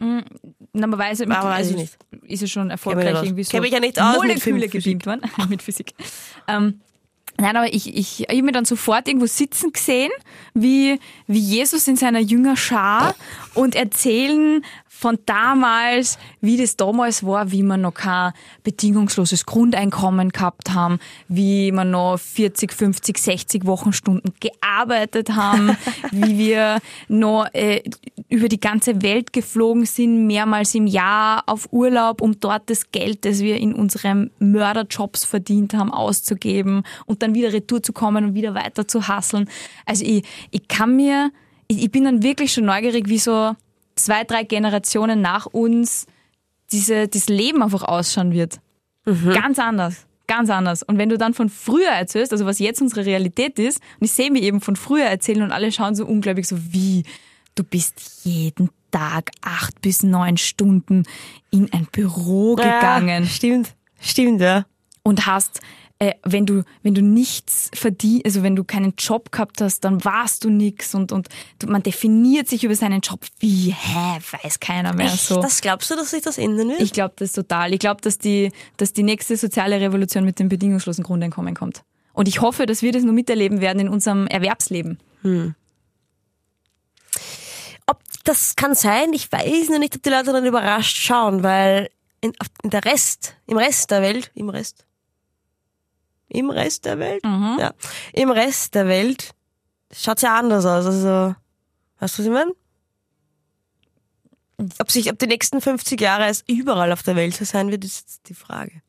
[0.78, 1.96] Na, man weiß, Aber weiß ich also nicht.
[2.30, 3.50] ist es schon erfolgreich irgendwie so.
[3.50, 5.00] Kenn mich ja nicht aus mit Moleküle Physik.
[5.00, 5.94] gebeamt worden mit Physik.
[6.46, 6.80] Ähm,
[7.38, 10.10] nein, aber ich, ich, ich habe mir dann sofort irgendwo sitzen gesehen,
[10.54, 13.14] wie, wie Jesus in seiner Jüngerschar
[13.54, 14.62] und erzählen
[14.98, 18.32] von damals, wie das damals war, wie wir noch kein
[18.64, 25.76] bedingungsloses Grundeinkommen gehabt haben, wie wir noch 40, 50, 60 Wochenstunden gearbeitet haben,
[26.12, 26.78] wie wir
[27.08, 27.82] noch äh,
[28.30, 33.26] über die ganze Welt geflogen sind, mehrmals im Jahr auf Urlaub, um dort das Geld,
[33.26, 38.34] das wir in unseren Mörderjobs verdient haben, auszugeben und dann wieder retour zu kommen und
[38.34, 39.50] wieder weiter zu hasseln.
[39.84, 41.32] Also ich, ich kann mir,
[41.68, 43.54] ich, ich bin dann wirklich schon neugierig, wie so
[43.96, 46.06] zwei, drei Generationen nach uns
[46.72, 48.60] diese, dieses Leben einfach ausschauen wird.
[49.04, 50.06] Ganz anders.
[50.26, 50.82] Ganz anders.
[50.82, 54.12] Und wenn du dann von früher erzählst, also was jetzt unsere Realität ist, und ich
[54.12, 57.04] sehe mich eben von früher erzählen und alle schauen so unglaublich so, wie
[57.54, 61.04] du bist jeden Tag acht bis neun Stunden
[61.50, 63.74] in ein Büro gegangen Ja, stimmt.
[64.00, 64.66] Stimmt, ja.
[65.02, 65.60] und hast,
[65.98, 70.04] äh, wenn du, wenn du nichts verdienst, also wenn du keinen Job gehabt hast, dann
[70.04, 71.28] warst du nix und, und
[71.66, 73.20] man definiert sich über seinen Job.
[73.38, 75.26] Wie, hä, weiß keiner mehr Echt?
[75.26, 75.40] so.
[75.40, 76.80] Das glaubst du, dass sich das ändern wird?
[76.80, 77.72] Ich glaube das total.
[77.72, 81.82] Ich glaube, dass die, dass die nächste soziale Revolution mit dem bedingungslosen Grundeinkommen kommt.
[82.12, 84.98] Und ich hoffe, dass wir das nur miterleben werden in unserem Erwerbsleben.
[87.86, 91.88] ob das kann sein, ich weiß nur nicht, ob die Leute dann überrascht schauen, weil
[92.20, 92.32] in,
[92.62, 94.85] in der Rest, im Rest der Welt, im Rest,
[96.36, 97.72] im Rest der Welt, ja,
[98.12, 99.30] im Rest der Welt
[99.92, 100.86] schaut's ja anders aus.
[100.86, 101.34] Also,
[102.00, 102.52] weißt du, was ich meine?
[104.78, 107.84] Ob sich, ob die nächsten 50 Jahre es überall auf der Welt so sein wird,
[107.84, 108.82] ist jetzt die Frage.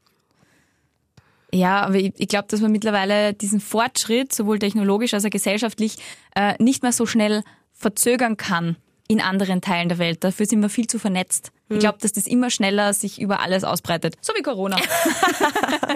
[1.53, 5.97] Ja, aber ich, ich glaube, dass man mittlerweile diesen Fortschritt, sowohl technologisch als auch gesellschaftlich,
[6.35, 8.75] äh, nicht mehr so schnell verzögern kann
[9.07, 10.23] in anderen Teilen der Welt.
[10.23, 11.51] Dafür sind wir viel zu vernetzt.
[11.69, 14.15] Ich glaube, dass das immer schneller sich über alles ausbreitet.
[14.21, 14.77] So wie Corona.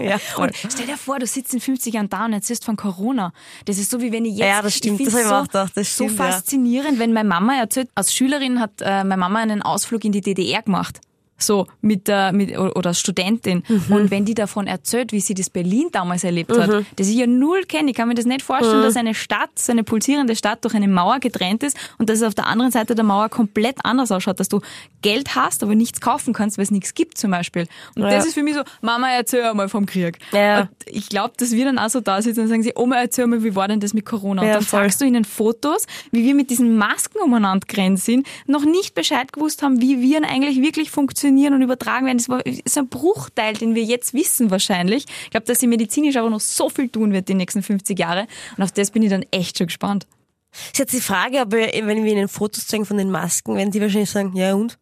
[0.01, 0.19] Ja.
[0.37, 3.33] Und stell dir vor, du sitzt in 50 Jahren da und erzählst von Corona.
[3.65, 4.47] Das ist so, wie wenn ich jetzt...
[4.47, 4.99] Ja, das stimmt.
[4.99, 5.77] Ich Das find's hab ich so, auch gedacht.
[5.77, 6.31] Das so stimmt, ja.
[6.31, 10.21] faszinierend, wenn meine Mama erzählt, als Schülerin hat äh, meine Mama einen Ausflug in die
[10.21, 11.01] DDR gemacht.
[11.41, 13.63] So, mit der, mit, oder Studentin.
[13.67, 13.83] Mhm.
[13.95, 17.27] Und wenn die davon erzählt, wie sie das Berlin damals erlebt hat, das ich ja
[17.27, 18.83] null kenne, ich kann mir das nicht vorstellen, Mhm.
[18.83, 22.23] dass eine Stadt, so eine pulsierende Stadt durch eine Mauer getrennt ist und dass es
[22.23, 24.61] auf der anderen Seite der Mauer komplett anders ausschaut, dass du
[25.01, 27.67] Geld hast, aber nichts kaufen kannst, weil es nichts gibt zum Beispiel.
[27.95, 28.09] Und Ja.
[28.11, 30.19] das ist für mich so, Mama, erzähl einmal vom Krieg.
[30.31, 30.61] Ja.
[30.61, 33.25] Und ich glaube, dass wir dann auch so da sitzen und sagen sie, Oma, erzähl
[33.27, 34.41] mal, wie war denn das mit Corona?
[34.43, 34.81] Und Ja, dann voll.
[34.81, 39.33] zeigst du ihnen Fotos, wie wir mit diesen Masken umeinander gerannt sind, noch nicht Bescheid
[39.33, 42.17] gewusst haben, wie Viren eigentlich wirklich funktionieren und übertragen werden.
[42.17, 45.05] Das ist ein Bruchteil, den wir jetzt wissen wahrscheinlich.
[45.25, 48.27] Ich glaube, dass sie medizinisch aber noch so viel tun wird die nächsten 50 Jahre.
[48.57, 50.07] Und auf das bin ich dann echt schon gespannt.
[50.51, 53.71] Ist jetzt die Frage, ob wir, wenn wir ihnen Fotos zeigen von den Masken, werden
[53.71, 54.77] die wahrscheinlich sagen, ja und?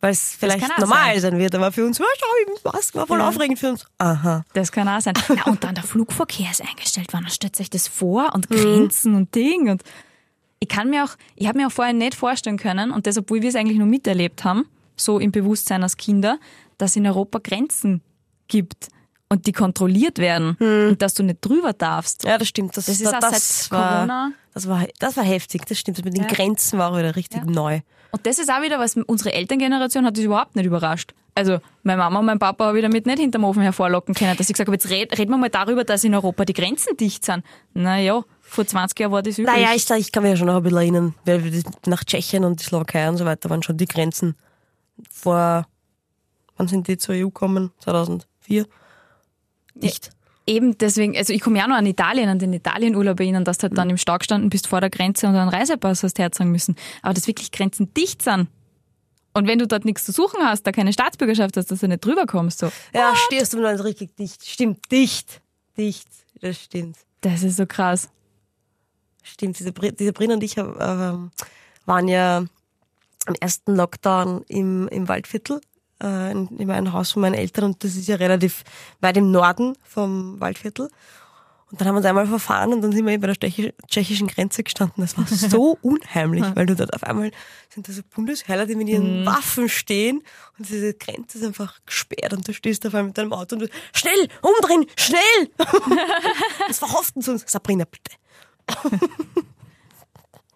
[0.00, 1.20] Weil es vielleicht normal sein.
[1.32, 1.38] sein.
[1.38, 3.28] wird, aber für uns, ja, schau, Masken war voll Ja.
[3.28, 3.86] aufregend für uns.
[3.96, 4.44] Aha.
[4.52, 5.14] Das kann auch sein.
[5.34, 7.28] Ja, und dann der Flugverkehr ist eingestellt worden.
[7.30, 9.70] Stellt euch das vor und Grenzen und Ding.
[9.70, 9.82] Und
[10.60, 13.40] ich kann mir auch, ich habe mir auch vorher nicht vorstellen können, und das, obwohl
[13.40, 16.38] wir es eigentlich nur miterlebt haben, so im Bewusstsein als Kinder,
[16.78, 18.02] dass es in Europa Grenzen
[18.48, 18.88] gibt
[19.28, 22.24] und die kontrolliert werden und dass du nicht drüber darfst.
[22.24, 22.76] Ja, das stimmt.
[22.76, 24.32] Das, Das ist das, auch das seit war, Corona.
[24.52, 25.98] Das war, das war heftig, das stimmt.
[25.98, 26.28] Das mit den Ja.
[26.28, 27.80] Grenzen war auch wieder richtig neu.
[28.12, 31.14] Und das ist auch wieder was, unsere Elterngeneration hat das überhaupt nicht überrascht.
[31.36, 34.48] Also, meine Mama und mein Papa habe ich damit nicht hinterm Ofen hervorlocken können, dass
[34.48, 37.24] ich gesagt habe, jetzt red, reden wir mal darüber, dass in Europa die Grenzen dicht
[37.24, 37.42] sind.
[37.72, 39.52] Naja, vor 20 Jahren war das üblich.
[39.52, 42.60] Naja, ich, ich kann mich ja schon noch ein bisschen erinnern, weil nach Tschechien und
[42.60, 44.36] die Slowakei und so weiter waren schon die Grenzen
[45.10, 45.66] vor,
[46.56, 47.70] wann sind die zur EU gekommen?
[47.80, 48.66] 2004?
[49.74, 50.10] Nicht.
[50.46, 53.62] Eben deswegen, also ich komme ja noch an Italien, an den Italienurlaub erinnern, dass du
[53.64, 56.76] halt dann im Stau gestanden bist vor der Grenze und einen Reisepass hast herzeigen müssen.
[57.02, 58.48] Aber dass wirklich Grenzen dicht sind.
[59.32, 62.04] Und wenn du dort nichts zu suchen hast, da keine Staatsbürgerschaft hast, dass du nicht
[62.04, 62.70] drüber kommst, so.
[62.92, 64.46] Ja, stehst du mal richtig dicht.
[64.46, 65.40] Stimmt, dicht.
[65.78, 66.06] Dicht.
[66.40, 66.96] Das stimmt.
[67.22, 68.10] Das ist so krass.
[69.22, 71.30] Stimmt, diese, Bri- diese Brin und ich hab, ähm,
[71.86, 72.44] waren ja
[73.26, 75.60] am ersten Lockdown im, im Waldviertel,
[76.02, 78.64] äh, in, in meinem Haus von meinen Eltern und das ist ja relativ
[79.00, 80.88] weit im Norden vom Waldviertel.
[81.70, 83.72] Und dann haben wir uns einmal verfahren und dann sind wir eben bei der tschechisch-
[83.88, 85.02] tschechischen Grenze gestanden.
[85.02, 87.32] Das war so unheimlich, weil du dort auf einmal
[87.68, 90.22] sind da so Bundesheer, die mit ihren Waffen stehen
[90.56, 93.62] und diese Grenze ist einfach gesperrt und du stehst auf einmal mit deinem Auto und
[93.62, 95.50] du, schnell, umdrehen, schnell!
[96.68, 97.44] das verhofften sie uns.
[97.46, 98.12] Sabrina, bitte.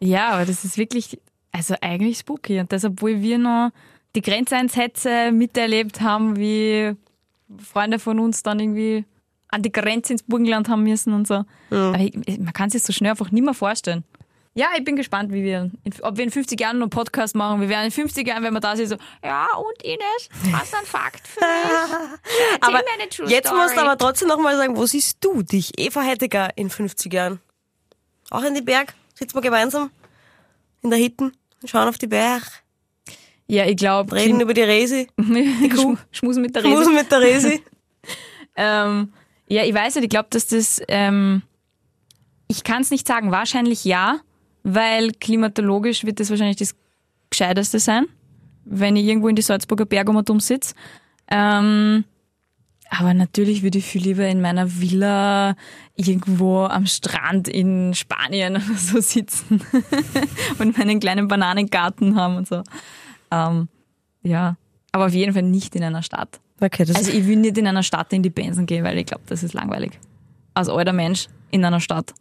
[0.00, 1.20] Ja, aber das ist wirklich,
[1.52, 2.60] Also eigentlich spooky.
[2.60, 3.70] Und das, obwohl wir noch
[4.14, 6.94] die Grenzeinsätze miterlebt haben, wie
[7.58, 9.04] Freunde von uns dann irgendwie
[9.48, 11.44] an die Grenze ins Burgenland haben müssen und so.
[11.70, 14.04] Aber ich, man kann sich so schnell einfach nicht mehr vorstellen.
[14.54, 15.70] Ja, ich bin gespannt, wie wir,
[16.02, 17.60] ob wir in 50 Jahren noch einen Podcast machen.
[17.60, 20.86] Wir werden in 50 Jahren, wenn wir da sind, so, ja, und Ines, du einen
[20.86, 22.60] Fakt für mich?
[22.62, 22.82] Aber
[23.28, 27.12] jetzt musst du aber trotzdem nochmal sagen, wo siehst du dich, Eva Hettiger, in 50
[27.12, 27.40] Jahren?
[28.30, 28.94] Auch in die Berg?
[29.14, 29.90] Sitzen wir gemeinsam
[30.88, 31.32] in der Hitten,
[31.64, 32.42] schauen auf die Berg,
[33.46, 35.06] Ja, ich glaube, reden über die Resi,
[35.74, 35.96] Kuh.
[36.10, 36.74] Schmusen mit der Rede.
[36.74, 37.62] schmusen mit der Resi.
[38.60, 39.12] Ähm,
[39.48, 41.42] ja, ich weiß nicht, ich glaube, dass das, ähm,
[42.48, 44.18] ich kann es nicht sagen, wahrscheinlich ja,
[44.64, 46.74] weil klimatologisch wird das wahrscheinlich das
[47.30, 48.06] Gescheiteste sein,
[48.64, 50.74] wenn ich irgendwo in die Salzburger Berge und um sitze.
[51.30, 52.02] Ähm,
[52.90, 55.56] aber natürlich würde ich viel lieber in meiner Villa
[55.94, 59.60] irgendwo am Strand in Spanien oder so sitzen
[60.58, 62.62] und meinen kleinen Bananengarten haben und so.
[63.30, 63.68] Ähm,
[64.22, 64.56] ja,
[64.92, 66.40] aber auf jeden Fall nicht in einer Stadt.
[66.60, 69.06] Okay, das Also ich will nicht in einer Stadt in die Benzen gehen, weil ich
[69.06, 69.98] glaube, das ist langweilig.
[70.54, 72.12] Als alter Mensch in einer Stadt.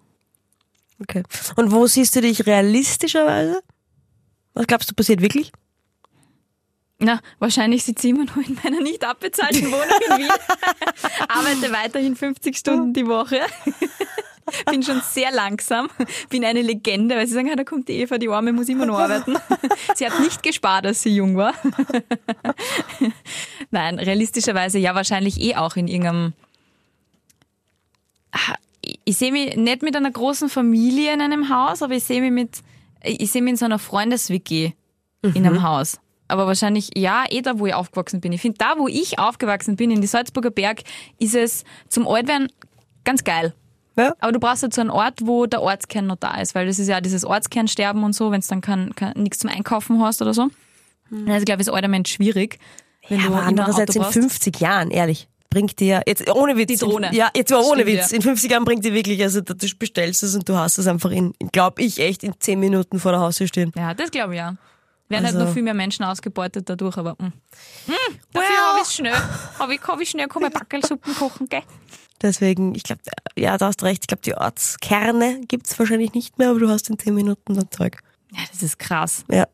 [1.01, 1.23] okay.
[1.55, 3.61] Und wo siehst du dich realistischerweise?
[4.53, 5.51] Was glaubst du passiert wirklich?
[6.99, 10.31] Na, wahrscheinlich sitze ich immer noch in meiner nicht abbezahlten Wohnung in Wien.
[11.27, 13.41] Arbeite weiterhin 50 Stunden die Woche.
[14.71, 15.89] Bin schon sehr langsam.
[16.29, 18.85] Bin eine Legende, weil sie sagen, ah, da kommt die Eva, die Arme muss immer
[18.85, 19.35] noch arbeiten.
[19.95, 21.53] Sie hat nicht gespart, als sie jung war.
[23.71, 26.33] Nein, realistischerweise ja, wahrscheinlich eh auch in irgendeinem
[28.31, 28.55] Ah,
[29.03, 32.31] ich- sehe mich nicht mit einer großen Familie in einem Haus, aber ich sehe mich
[32.31, 32.59] mit,
[33.03, 34.71] ich sehe mich in so einer Freundes-WG
[35.23, 35.99] in einem Haus.
[36.27, 38.31] Aber wahrscheinlich, ja, eh da, wo ich aufgewachsen bin.
[38.33, 40.81] Ich finde, da, wo ich aufgewachsen bin, in die Salzburger Berg,
[41.19, 42.51] ist es zum Altwerden
[43.05, 43.53] ganz geil.
[43.97, 44.13] Ja.
[44.19, 46.77] Aber du brauchst halt so einen Ort, wo der Ortskern noch da ist, weil das
[46.79, 50.21] ist ja dieses Ortskernsterben und so, wenn es dann kein, kein, nichts zum Einkaufen hast
[50.21, 50.49] oder so.
[51.11, 52.59] Also ich glaube, ist alter Mensch schwierig.
[53.07, 54.13] Wenn Ja, du aber andererseits in brauchst.
[54.13, 56.67] 50 Jahren, ehrlich, bringt dir, jetzt ohne Witz.
[56.67, 57.07] Die Drohne.
[57.07, 58.11] In, ja, jetzt mal ohne Stimmt, Witz.
[58.11, 58.15] ja.
[58.17, 61.09] In 50 Jahren bringt dir wirklich, also du bestellst es und du hast es einfach
[61.11, 63.71] in, glaub ich, echt in 10 Minuten vor der Haustür stehen.
[63.75, 64.55] Ja, das glaube ich ja.
[65.09, 67.25] Werden Also- halt noch viel mehr Menschen ausgebeutet dadurch, aber mh.
[67.87, 67.93] Mh,
[68.33, 68.57] dafür Well.
[68.73, 69.13] habe ich schnell.
[69.59, 71.63] Habe ich, hab ich schnell komme Backelsuppen kochen, gell?
[72.21, 73.01] Deswegen, ich glaube,
[73.37, 74.03] ja, da hast recht.
[74.03, 77.65] Ich glaube, die Ortskerne gibt's wahrscheinlich nicht mehr, aber du hast in 10 Minuten das
[77.69, 77.99] Zeug.
[78.31, 79.23] Ja, das ist krass.
[79.31, 79.47] Ja.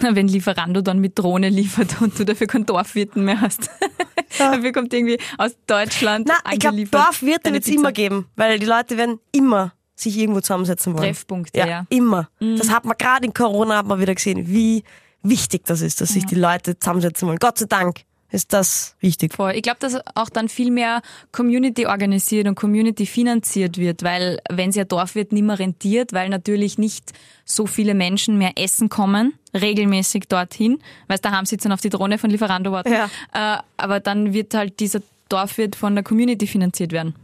[0.00, 3.70] Wenn Lieferando dann mit Drohne liefert und du dafür keinen Dorfwirten mehr hast.
[4.38, 7.80] dafür kommt irgendwie aus Deutschland Na, ich glaube, Dorfwirte wird's Pizza.
[7.80, 11.04] immer geben, weil die Leute werden immer sich irgendwo zusammensetzen wollen.
[11.04, 11.80] Treffpunkte, Ja, ja.
[11.82, 11.86] Mhm.
[11.90, 12.28] immer.
[12.40, 14.84] Das hat man gerade in Corona hat man wieder gesehen, wie
[15.22, 17.38] wichtig das ist, dass sich die Leute zusammensetzen wollen.
[17.38, 19.32] Gott sei Dank ist das wichtig.
[19.32, 19.52] Voll.
[19.52, 24.70] Ich glaube, dass auch dann viel mehr Community organisiert und Community finanziert wird, weil wenn
[24.70, 27.12] es ja Dorfwirt nicht mehr rentiert, weil natürlich nicht
[27.44, 32.28] so viele Menschen mehr essen kommen, regelmäßig dorthin, weil daheim sitzen auf die Drohne von
[32.28, 32.92] Lieferando warten.
[32.92, 33.08] Ja.
[33.32, 37.14] Äh, aber dann wird halt dieser Dorfwirt von der Community finanziert werden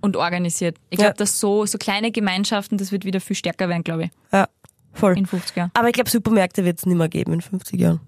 [0.00, 0.76] und organisiert.
[0.90, 1.14] Ich glaube, Ja.
[1.14, 4.48] dass so, so kleine Gemeinschaften, das wird wieder viel stärker werden, glaube ich, Ja,
[4.92, 5.16] voll.
[5.18, 5.70] in 50 Jahren.
[5.74, 8.00] Aber ich glaube, Supermärkte wird es nicht mehr geben in 50 Jahren.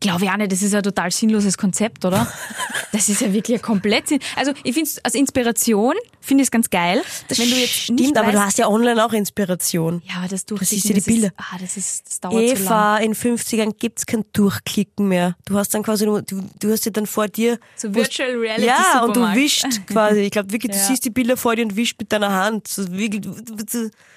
[0.00, 2.26] Glaube ich auch nicht, das ist ein total sinnloses Konzept, oder?
[2.92, 4.18] Das ist ja wirklich ein komplett Sinn.
[4.34, 5.92] Also ich finde es als Inspiration,
[6.28, 7.02] finde ich es ganz geil.
[7.28, 10.02] wenn du jetzt Stimmt, nicht aber weißt, du hast ja online auch Inspiration.
[10.06, 11.26] ja, aber das siehst durchziehen, ja die das Bilder.
[11.28, 12.56] Ist, ah, das ist, das dauert so lang.
[12.56, 15.36] Eva, in 50ern gibt's kein Durchklicken mehr.
[15.46, 17.58] Du hast dann quasi nur, du, du hast ja dann vor dir.
[17.76, 19.36] So Virtual Reality Ja, und du Supermarkt.
[19.40, 20.20] wischst quasi.
[20.20, 20.84] Ich glaube wirklich, du Ja.
[20.84, 22.68] siehst die Bilder vor dir und wischst mit deiner Hand.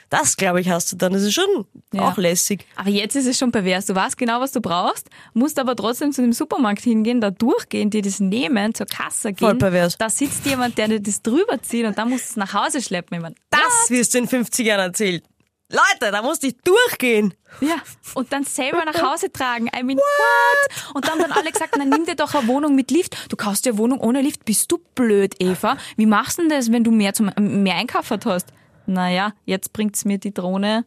[0.10, 1.13] Das, glaube ich, hast du dann.
[1.13, 2.10] Das ist schon Ja.
[2.12, 2.65] auch lässig.
[2.76, 3.86] Aber jetzt ist es schon pervers.
[3.86, 7.89] Du weißt genau, was du brauchst, musst aber trotzdem zu dem Supermarkt hingehen, da durchgehen,
[7.89, 9.47] dir das nehmen, zur Kasse gehen.
[9.47, 9.97] Voll pervers.
[9.97, 12.81] Da sitzt jemand, der dir das drüber zieht und dann musst du es nach Hause
[12.81, 13.17] schleppen.
[13.17, 15.23] Ich mein, Das wirst du in 50 Jahren erzählt.
[15.69, 17.33] Leute, da musst du durchgehen.
[17.61, 17.75] Ja,
[18.15, 19.67] und dann selber nach Hause tragen.
[19.67, 20.95] I mean, what?
[20.95, 23.31] Und dann haben alle gesagt, na nimm dir doch eine Wohnung mit Lift.
[23.31, 24.43] Du kaufst dir eine Wohnung ohne Lift.
[24.43, 25.77] Bist du blöd, Eva?
[25.95, 28.47] Wie machst du denn das, wenn du mehr, zum, mehr einkauft hast?
[28.85, 30.85] Naja, jetzt bringt's mir die Drohne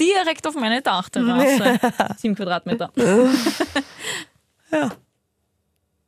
[0.00, 1.78] direkt auf meine Dachterrasse.
[2.18, 2.90] Sieben Quadratmeter.
[4.72, 4.90] Ja.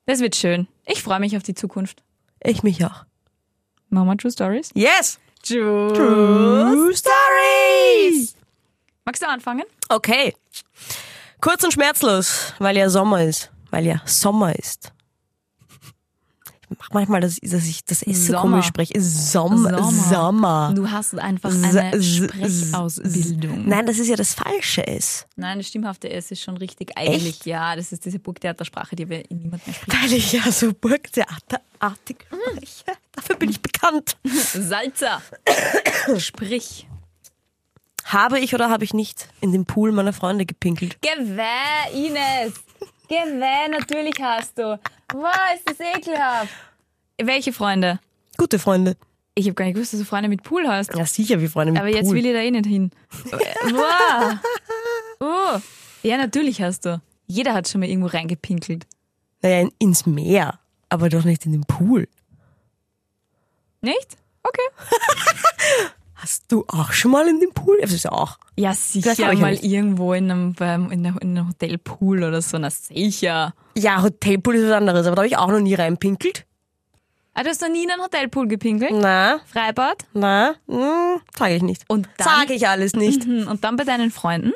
[0.07, 0.67] Das wird schön.
[0.87, 2.03] Ich freue mich auf die Zukunft.
[2.43, 3.05] Ich mich auch.
[3.97, 4.71] Machen wir True Stories?
[4.75, 5.19] Yes!
[5.43, 5.91] True.
[5.95, 8.35] True Stories!
[9.07, 9.65] Magst du anfangen?
[9.89, 10.35] Okay.
[11.41, 13.51] Kurz und schmerzlos, weil ja Sommer ist.
[13.71, 14.93] Weil ja Sommer ist.
[16.93, 19.01] Manchmal, dass, dass ich das S so komisch spreche.
[19.01, 19.91] Sommer.
[19.91, 20.73] Sommer.
[20.75, 23.69] Du hast einfach eine Sprechausbildung.
[23.69, 25.27] Nein, das ist ja das falsche S.
[25.37, 26.97] Nein, das stimmhafte S ist schon richtig.
[26.97, 30.03] Eigentlich, ja, das ist diese Burgtheatersprache, die wir in niemand mehr spricht.
[30.03, 32.99] Weil ich ja so Burgtheaterartig spreche.
[33.13, 34.17] Dafür bin ich bekannt.
[34.25, 35.23] Salzer!
[36.19, 36.87] Sprich.
[38.05, 40.99] Habe ich oder habe ich nicht in den Pool meiner Freunde gepinkelt?
[41.03, 42.55] Gewäh, Ines.
[43.09, 44.79] Gewäh, natürlich hast du.
[45.13, 46.53] Wow, ist das ekelhaft.
[47.21, 48.01] Welche Freunde?
[48.37, 48.97] Gute Freunde.
[49.35, 50.95] Ich habe gar nicht gewusst, dass du Freunde mit Pool hast.
[50.95, 51.99] Ja, sicher, wie Freunde mit Aber Pool.
[51.99, 52.91] jetzt will ich da eh nicht hin.
[53.31, 54.39] wow.
[55.21, 55.61] Oh.
[56.03, 57.01] Ja, natürlich hast du.
[57.27, 58.87] Jeder hat schon mal irgendwo reingepinkelt.
[59.43, 62.09] naja, in, ins Meer, aber doch nicht in den Pool.
[63.83, 64.17] Nicht?
[64.43, 64.63] Okay.
[66.27, 67.79] Hast du auch schon mal in den Pool?
[67.81, 68.39] Das ist ja auch.
[68.57, 69.63] Ja, sicher mal nicht.
[69.63, 72.59] irgendwo in einem, beim- in einem, in einem Hotelpool oder so.
[72.59, 73.55] Na sicher.
[73.77, 76.45] Ja, Hotelpool ist was anderes, aber da habe ich auch noch nie reinpinkelt.
[77.33, 78.91] Ah, du hast noch nie in einen Hotelpool gepinkelt?
[78.93, 80.05] Na, Freibad?
[80.15, 81.85] na, hm, sage ich nicht.
[81.87, 83.23] Und dann, Sage ich alles nicht.
[83.25, 84.53] Hm, Und dann bei deinen Freunden?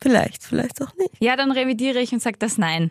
[0.00, 1.10] Vielleicht, vielleicht auch nicht.
[1.18, 2.90] Ja, dann revidiere ich und sag das Nein.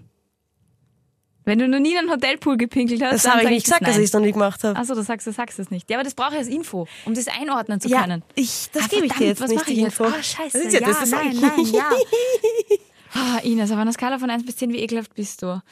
[1.45, 3.88] Wenn du noch nie in einen Hotelpool gepinkelt hast, Das habe ich sag nicht gesagt,
[3.88, 4.79] dass ich es noch nie gemacht habe.
[4.79, 5.89] Achso, du sagst, du sagst es nicht.
[5.89, 8.23] Ja, aber das brauche ich als Info, um das einordnen zu Ja, können.
[8.36, 9.99] ich, das Ah, gebe ich dir jetzt was nicht, mache die ich jetzt?
[9.99, 10.06] Info.
[10.06, 10.58] Ah, scheiße.
[10.58, 11.89] Das ist ja, ja, das nein, nein, ja.
[13.15, 15.62] Ah, Ines, auf einer Skala von 1 bis 10, wie ekelhaft bist du?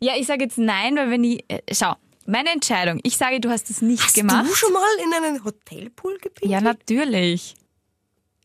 [0.00, 1.94] ja, ich sage jetzt nein, weil wenn ich, äh, schau,
[2.26, 4.46] meine Entscheidung, ich sage, du hast es nicht Hast gemacht.
[4.48, 6.50] du schon mal in einen Hotelpool gepinkelt?
[6.50, 7.54] Ja, natürlich.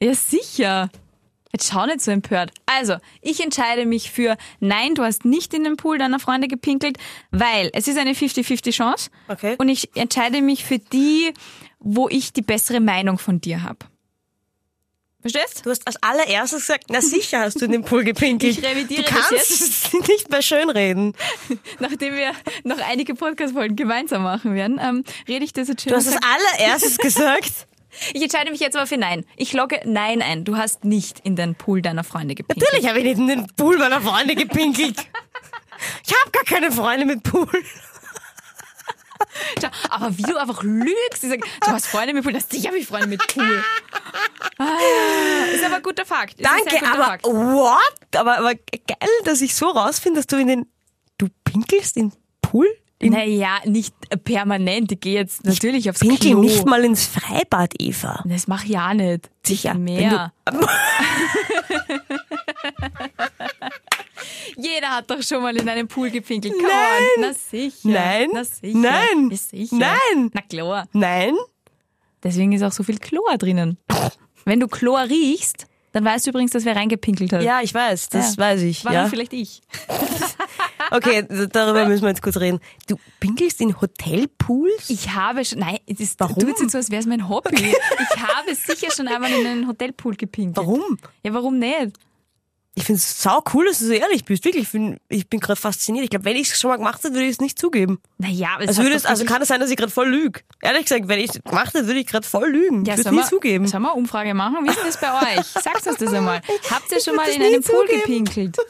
[0.01, 0.89] Ja, sicher.
[1.51, 2.51] Jetzt schau nicht so empört.
[2.65, 6.97] Also, ich entscheide mich für Nein, du hast nicht in den Pool deiner Freunde gepinkelt,
[7.31, 9.09] weil es ist eine 50-50 Chance.
[9.27, 9.55] Okay.
[9.57, 11.33] Und ich entscheide mich für die,
[11.79, 13.79] wo ich die bessere Meinung von dir habe.
[15.21, 15.63] Verstehst?
[15.65, 18.57] Du hast als allererstes gesagt, na sicher hast du in den Pool gepinkelt.
[18.57, 21.13] Ich revidiere du das kannst nicht mehr schönreden.
[21.79, 22.31] Nachdem wir
[22.63, 25.91] noch einige Podcast-Folgen gemeinsam machen werden, ähm, rede ich das jetzt schön.
[25.91, 27.51] Du hast als allererstes gesagt.
[28.13, 29.25] ich entscheide mich jetzt aber für Nein.
[29.36, 30.43] Ich logge Nein ein.
[30.43, 32.67] Du hast nicht in den Pool deiner Freunde gepinkelt.
[32.67, 34.97] Natürlich habe ich nicht in den Pool meiner Freunde gepinkelt.
[36.06, 37.49] Ich habe gar keine Freunde mit Pool.
[39.89, 41.23] Aber wie du einfach lügst.
[41.23, 42.34] Ich sag, du hast Freunde mit Pool.
[42.34, 43.63] Das sicher habe ich Freunde mit Pool.
[44.58, 44.77] Ah,
[45.54, 46.39] ist aber ein guter Fakt.
[46.39, 47.25] Ist Danke, guter aber Fakt.
[47.25, 48.15] what?
[48.15, 50.65] Aber, aber geil, dass ich so rausfinde, dass du in den...
[51.17, 52.67] Du pinkelst in Pool?
[53.01, 54.91] Naja, nicht permanent.
[54.91, 56.41] Ich gehe jetzt natürlich aufs Pinkel Klo.
[56.41, 58.23] nicht mal ins Freibad, Eva.
[58.25, 59.29] Das mache ich auch nicht.
[59.45, 60.31] Sicher, Mehr.
[64.57, 66.53] Jeder hat doch schon mal in einem Pool gepinkelt.
[66.53, 67.01] Come Nein.
[67.17, 67.21] On.
[67.21, 67.89] Na sicher.
[67.89, 68.29] Nein.
[68.33, 68.77] Na sicher.
[68.77, 69.29] Nein.
[69.31, 69.75] Ja, sicher.
[69.75, 70.31] Nein.
[70.33, 70.87] Na klar.
[70.93, 71.33] Nein?
[72.23, 73.77] Deswegen ist auch so viel Chlor drinnen.
[74.45, 77.41] Wenn du Chlor riechst, dann weißt du übrigens, dass wer reingepinkelt hat.
[77.43, 78.43] Ja, ich weiß, das Ja.
[78.43, 78.85] weiß ich.
[78.85, 79.07] War ja.
[79.07, 79.61] vielleicht ich.
[80.91, 82.60] Okay, darüber müssen wir jetzt kurz reden.
[82.88, 84.89] Du pinkelst in Hotelpools?
[84.89, 86.38] Ich habe schon, nein, das Warum?
[86.39, 87.56] tut jetzt so, als wäre es mein Hobby.
[87.56, 90.58] Ich habe sicher schon einmal in einen Hotelpool gepinkelt.
[90.58, 90.97] Warum?
[91.23, 91.93] Ja, warum nicht?
[92.73, 94.45] Ich finde es sau cool, dass du so ehrlich bist.
[94.45, 96.06] Wirklich, ich bin, ich bin gerade fasziniert.
[96.06, 97.99] Ich glaube, wenn ich es schon mal gemacht hätte, würde ich es nicht zugeben.
[98.17, 100.39] Naja, aber es Also, es, also kann es sein, dass ich gerade voll lüge.
[100.62, 102.86] Ehrlich gesagt, wenn ich es gemacht hätte, würde ich gerade voll lügen.
[102.86, 103.67] ja, ich würde sollen nie zugeben.
[103.67, 104.60] Sollen wir eine Umfrage machen?
[104.63, 105.45] Wie ist denn das bei euch?
[105.47, 106.41] Sagt uns das einmal.
[106.71, 108.23] Habt ihr schon mal in nie einem Pool zugeben.
[108.25, 108.58] gepinkelt?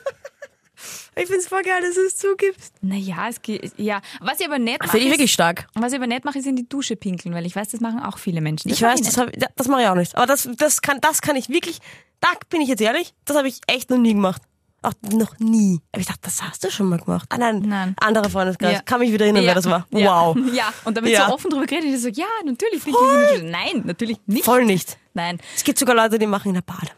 [1.22, 2.74] Ich finde es voll geil, dass du es zugibst.
[2.82, 4.02] Naja, es geht, ja.
[4.20, 5.68] Was ich aber nicht mache, Finde ich ist, wirklich stark.
[5.76, 8.00] was ich aber nicht mache, ist in die Dusche pinkeln, weil ich weiß, das machen
[8.02, 8.70] auch viele Menschen.
[8.70, 9.08] Das Ich weiß, nicht.
[9.12, 10.16] das, hab, ja, das mache ich auch nicht.
[10.16, 11.80] Aber das, das, kann, das kann ich wirklich,
[12.20, 14.42] da bin ich jetzt ehrlich, das habe ich echt noch nie gemacht.
[14.84, 15.80] Auch noch nie.
[15.92, 17.28] Aber ich dachte, das hast du schon mal gemacht.
[17.30, 17.96] Ah nein, Nein.
[18.00, 18.74] anderer Freundeskreis.
[18.78, 18.82] Ja.
[18.82, 19.86] Kann mich wieder erinnern, wer das war.
[19.92, 20.26] Ja.
[20.34, 20.36] Wow.
[20.54, 21.28] Ja, und da wird Ja.
[21.28, 23.44] so offen drüber geredet, ich so, ja, natürlich ich Dusche.
[23.44, 24.44] Nein, natürlich nicht.
[24.44, 24.98] Voll nicht.
[25.14, 25.40] Nein.
[25.56, 26.96] Es gibt sogar Leute, die machen in der Badewanne.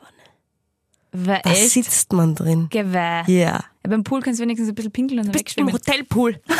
[1.14, 2.68] Weil Da echt sitzt man drin.
[2.70, 3.24] Geweih.
[3.28, 3.64] Ja.
[3.86, 5.74] Ja, beim Pool kannst du wenigstens ein bisschen pinkeln und dann Bist im wegschwimmen.
[5.74, 6.42] Hotelpool.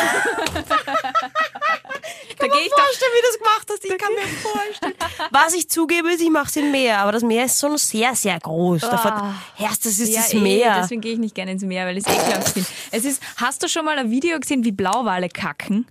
[2.40, 2.78] Da gehe ich doch.
[2.80, 3.86] vorstellen, wie du das gemacht hast.
[3.86, 4.94] Ich kann mir vorstellen.
[5.32, 7.00] Was ich zugebe, ist, ich mache es im Meer.
[7.00, 8.82] Aber das Meer ist schon sehr, sehr groß.
[8.82, 9.36] Davon, Ah.
[9.56, 10.80] Herz, das ist Ja, das eh, Meer.
[10.82, 12.68] deswegen gehe ich nicht gerne ins Meer, weil ich es ekelhaft finde.
[12.92, 15.86] Es ist, hast du schon mal ein Video gesehen, wie Blauwale kacken?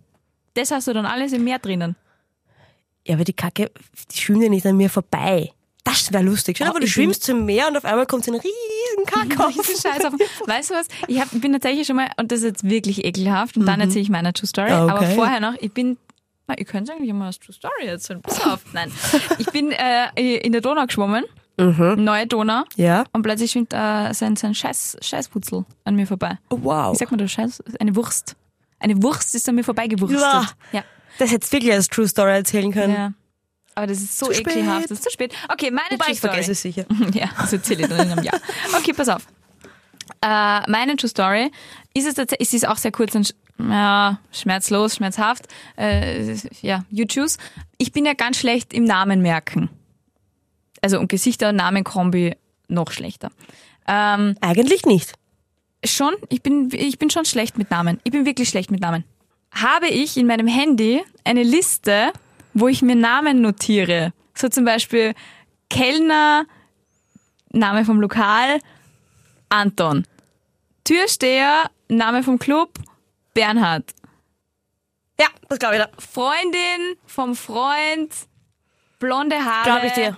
[0.54, 1.96] Das hast du dann alles im Meer drinnen.
[3.06, 3.70] Ja, aber die Kacke,
[4.10, 5.52] die schwimmt ja nicht an mir vorbei.
[5.84, 6.56] Das wäre lustig.
[6.56, 9.04] Stell dir Oh, du ich schwimmst zum Meer und auf einmal kommt so ein riesen
[9.06, 9.62] Kackhaufen.
[9.64, 10.12] Scheiß auf.
[10.46, 10.86] Weißt du was?
[11.08, 14.02] Ich hab, bin tatsächlich schon mal, und das ist jetzt wirklich ekelhaft, und dann erzähle
[14.02, 14.70] ich meine True Story.
[14.72, 14.74] Okay.
[14.90, 15.96] Aber vorher noch, ich bin,
[16.46, 18.22] na, ihr könnt eigentlich immer als True Story erzählen.
[18.22, 18.60] Pass auf.
[18.72, 18.92] Nein.
[19.38, 21.24] Ich bin äh, in der Donau geschwommen,
[21.58, 23.04] neue Donau, Ja.
[23.12, 26.38] und plötzlich schwimmt äh, sein, sein Scheiß, Scheißputzel an mir vorbei.
[26.50, 26.92] Oh, wow.
[26.94, 27.32] Wie sagt man das?
[27.32, 27.62] Scheiß?
[27.80, 28.36] Eine Wurst.
[28.78, 30.20] Eine Wurst ist an mir vorbeigewurstet.
[30.20, 30.46] Ja.
[30.72, 30.84] Ja.
[31.18, 32.94] Das hättest du wirklich als True Story erzählen können.
[32.94, 33.12] ja.
[33.74, 34.84] Aber das ist so Zu ekelhaft.
[34.84, 35.34] Das ist zu spät.
[35.48, 36.32] Okay, meine Wobei True ich Story.
[36.32, 36.84] vergesse es sicher.
[37.14, 38.38] Ja, das erzähle ich dann in einem Jahr.
[38.76, 39.26] Okay, pass auf.
[40.20, 41.50] Äh, meine True Story
[41.94, 45.46] ist es tatsächlich, es ist auch sehr kurz und ja, schmerzlos, schmerzhaft.
[45.76, 47.38] Äh, ja, you choose.
[47.78, 49.70] Ich bin ja ganz schlecht im Namen merken.
[50.80, 52.34] Also und Gesichter und Namenkombi
[52.68, 53.30] noch schlechter.
[53.86, 55.12] Ähm, Eigentlich nicht.
[55.84, 58.00] schon, ich bin, ich bin schon schlecht mit Namen.
[58.04, 59.04] Ich bin wirklich schlecht mit Namen.
[59.52, 62.12] Habe ich in meinem Handy eine Liste
[62.54, 64.12] wo ich mir Namen notiere.
[64.34, 65.14] So zum Beispiel
[65.68, 66.46] Kellner,
[67.50, 68.60] Name vom Lokal,
[69.48, 70.06] Anton.
[70.84, 72.78] Türsteher, Name vom Club,
[73.34, 73.92] Bernhard.
[75.20, 75.90] Ja, das glaube ich dir.
[75.98, 78.12] Freundin vom Freund,
[78.98, 79.64] blonde Haare.
[79.64, 80.16] Glaube ich dir.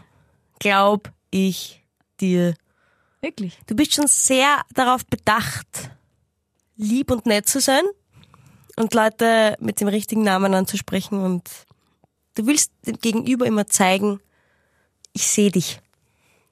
[0.59, 1.85] Glaub ich
[2.21, 2.55] dir.
[3.21, 3.59] Wirklich.
[3.67, 5.91] Du bist schon sehr darauf bedacht,
[6.77, 7.83] lieb und nett zu sein
[8.77, 11.64] und Leute mit dem richtigen Namen anzusprechen und
[12.35, 14.21] du willst dem Gegenüber immer zeigen,
[15.13, 15.81] ich sehe dich.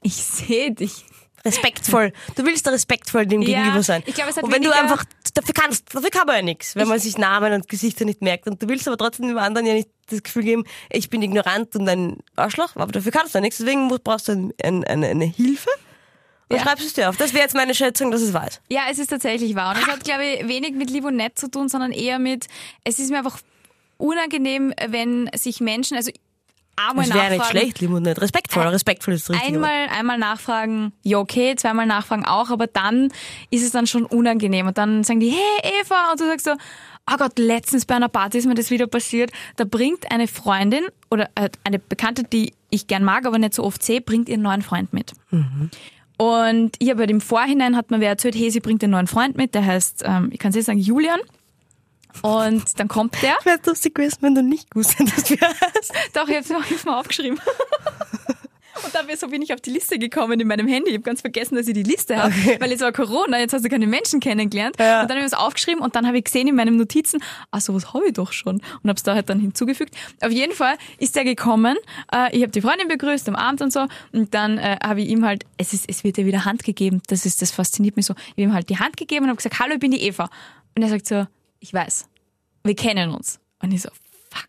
[0.03, 1.05] Ich sehe dich.
[1.45, 2.13] Respektvoll.
[2.37, 4.03] Du willst da respektvoll dem Ja, Gegenüber sein.
[4.07, 5.05] ich glaube, es hat und wenn du einfach,
[5.35, 8.47] dafür kannst, dafür kann man ja nichts, wenn man sich Namen und Gesichter nicht merkt.
[8.47, 11.75] Und du willst aber trotzdem dem anderen ja nicht das Gefühl geben, ich bin ignorant
[11.75, 13.59] und ein Arschloch, aber dafür kannst du ja nichts.
[13.59, 15.71] Deswegen brauchst du ein, ein, eine, eine Hilfe.
[16.49, 16.63] Und Ja.
[16.63, 17.17] schreibst es dir auf.
[17.17, 18.61] Das wäre jetzt meine Schätzung, dass es weiß.
[18.69, 19.75] Ja, es ist tatsächlich wahr.
[19.75, 22.47] Und es hat, glaube ich, wenig mit lieb und nett zu tun, sondern eher mit,
[22.85, 23.41] es ist mir einfach
[24.03, 26.11] unangenehm, wenn sich Menschen, also
[26.77, 28.21] einmal Das wäre nicht schlecht, lieb und nett.
[28.21, 29.41] Respektvoll, respektvoll ist Wort.
[29.43, 33.13] einmal, einmal nachfragen, ja okay, zweimal nachfragen auch, aber dann
[33.51, 34.67] ist es dann schon unangenehm.
[34.67, 38.09] Und dann sagen die, hey Eva, und du sagst so, oh Gott, letztens bei einer
[38.09, 39.31] Party ist mir das wieder passiert.
[39.57, 43.63] Da bringt eine Freundin oder äh, eine Bekannte, die ich gern mag, aber nicht so
[43.65, 45.13] oft sehe, bringt ihren neuen Freund mit.
[46.19, 49.07] Und ich habe halt im Vorhinein hat mir wer erzählt, hey, sie bringt einen neuen
[49.07, 51.21] Freund mit, der heißt, ähm, ich kann es jetzt sagen, Julian.
[52.23, 53.37] Und dann kommt der.
[53.45, 55.93] Wäre lustig gewesen, wenn du nicht gewusst hättest, wie er heißt.
[56.15, 57.41] Doch, ich habe es mal aufgeschrieben.
[58.85, 60.91] Und dann so bin ich auf die Liste gekommen in meinem Handy.
[60.91, 62.57] Ich habe ganz vergessen, dass ich die Liste habe, Okay.
[62.59, 64.77] weil jetzt war Corona, jetzt hast du keine Menschen kennengelernt.
[64.79, 65.03] Ja.
[65.03, 67.61] Und dann habe ich es aufgeschrieben und dann habe ich gesehen in meinen Notizen, ah,
[67.61, 68.57] sowas habe ich doch schon.
[68.57, 69.95] Und habe es da halt dann hinzugefügt.
[70.23, 71.77] Auf jeden Fall ist der gekommen.
[72.13, 73.87] Äh, ich habe die Freundin begrüßt am Abend und so.
[74.13, 77.03] Und dann äh, habe ich ihm halt, es, ist, es wird ja wieder Hand gegeben.
[77.09, 78.15] Das ist, das fasziniert mich so.
[78.15, 80.31] Ich habe ihm halt die Hand gegeben und habe gesagt, hallo, ich bin die Eva.
[80.75, 81.27] Und er sagt so,
[81.63, 82.09] ich weiß,
[82.65, 83.41] wir kennen uns.
[83.61, 83.91] Und ich so,
[84.31, 84.49] fuck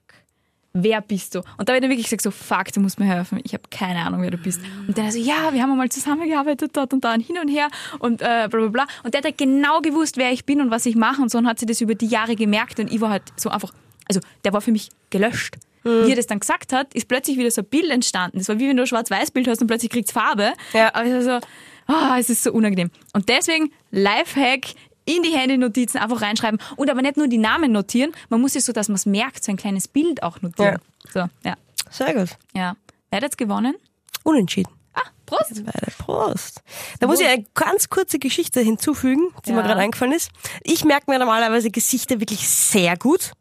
[0.73, 1.39] wer bist du?
[1.57, 3.39] Und da habe ich dann wirklich gesagt, so, fuck, du musst mir helfen.
[3.43, 4.59] Ich habe keine Ahnung, wer du bist.
[4.87, 7.69] Und dann so, ja, wir haben mal zusammengearbeitet, dort und da und hin und her
[7.99, 8.87] und äh, bla bla bla.
[9.03, 11.37] Und der hat halt genau gewusst, wer ich bin und was ich mache und so
[11.37, 13.71] und hat sich das über die Jahre gemerkt und ich war halt so einfach,
[14.07, 15.57] also der war für mich gelöscht.
[15.85, 18.37] Wie er das dann gesagt hat, ist plötzlich wieder so ein Bild entstanden.
[18.37, 20.53] Das war wie wenn du ein Schwarz-Weiß-Bild hast und plötzlich kriegt's Farbe.
[20.71, 20.95] Ja.
[20.95, 21.47] Aber es war so,
[21.87, 22.89] ah, es ist so unangenehm.
[23.11, 28.11] Und deswegen, Lifehack, in die Handy-Notizen einfach reinschreiben und aber nicht nur die Namen notieren,
[28.29, 30.79] man muss es so, dass man es merkt, so ein kleines Bild auch notieren.
[31.13, 31.55] So, ja.
[31.89, 32.29] Sehr gut.
[32.55, 32.75] ja.
[33.09, 33.75] Wer hat jetzt gewonnen?
[34.23, 34.71] Unentschieden.
[34.93, 35.63] Ah, Prost!
[35.65, 35.91] Beide.
[35.99, 36.61] Prost.
[36.99, 39.67] Da muss ich eine ganz kurze Geschichte hinzufügen, die mir Ja.
[39.67, 40.31] gerade eingefallen ist.
[40.63, 43.31] Ich merke mir normalerweise Gesichter wirklich sehr gut.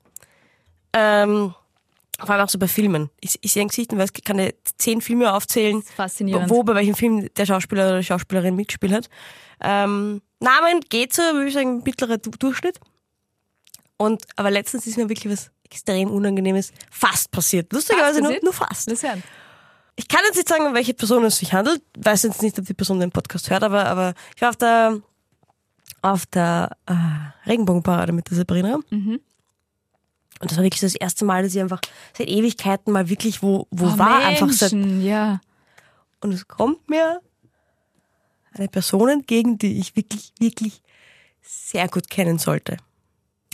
[0.93, 1.55] Ähm,
[2.19, 3.11] vor allem auch so bei Filmen.
[3.21, 6.51] Ich, ich sehe ein Gesicht und weiß, kann dir zehn Filme aufzählen, faszinierend.
[6.51, 9.09] wo, bei welchem Film der Schauspieler oder die Schauspielerin mitgespielt hat.
[9.61, 12.79] Ähm, Namen geht so, würde ich sagen, mittlerer Du- Durchschnitt.
[13.97, 17.73] Und, aber letztens ist mir wirklich was extrem Unangenehmes fast passiert.
[17.73, 18.43] Lustigerweise nur, passiert?
[18.45, 18.91] nur fast.
[18.91, 19.23] Lass hören.
[19.97, 21.83] Ich kann jetzt nicht sagen, um welche Person es sich handelt.
[21.99, 25.01] Weiß jetzt nicht, ob die Person den Podcast hört, aber, aber ich war auf der,
[26.03, 28.79] auf der äh, Regenbogenparade mit der Sabrina.
[28.91, 29.21] Mhm.
[30.41, 31.81] Und das war wirklich das erste Mal, dass ich einfach
[32.17, 34.19] seit Ewigkeiten mal wirklich wo, wo war.
[34.25, 35.41] Einfach seit, Oh, Menschen, ja.
[36.21, 37.21] und es kommt mir
[38.55, 40.83] eine Person entgegen, die ich wirklich, wirklich
[41.41, 42.77] sehr gut kennen sollte.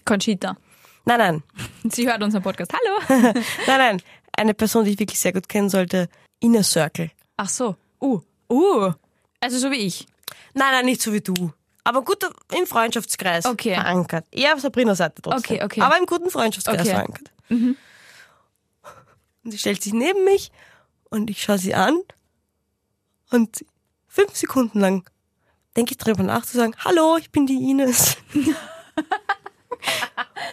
[0.05, 0.57] Conchita.
[1.05, 1.43] Nein, nein,
[1.91, 2.73] Sie hört unseren Podcast.
[2.73, 3.23] Hallo!
[3.67, 4.03] nein, nein.
[4.37, 6.09] Eine Person, die ich wirklich sehr gut kennen sollte.
[6.41, 7.11] Inner Circle.
[7.37, 7.77] Ach so.
[8.01, 8.21] Uh.
[8.51, 8.93] Uh.
[9.41, 10.07] Also so wie ich.
[10.55, 11.53] Nein, nein, nicht so wie du.
[11.85, 12.23] Aber gut
[12.57, 13.75] im Freundschaftskreis Okay.
[13.75, 14.27] verankert.
[14.31, 15.57] Eher auf Sabrinas Seite trotzdem.
[15.57, 15.81] Okay, okay.
[15.81, 16.89] Aber im guten Freundschaftskreis Okay.
[16.91, 16.93] Mhm.
[16.93, 17.31] verankert.
[19.45, 20.53] Und sie stellt sich neben mich
[21.09, 21.99] und ich schaue sie an
[23.31, 23.65] und
[24.19, 25.09] fünf Sekunden lang
[25.77, 28.17] denke ich darüber nach zu sagen, hallo, ich bin die Ines.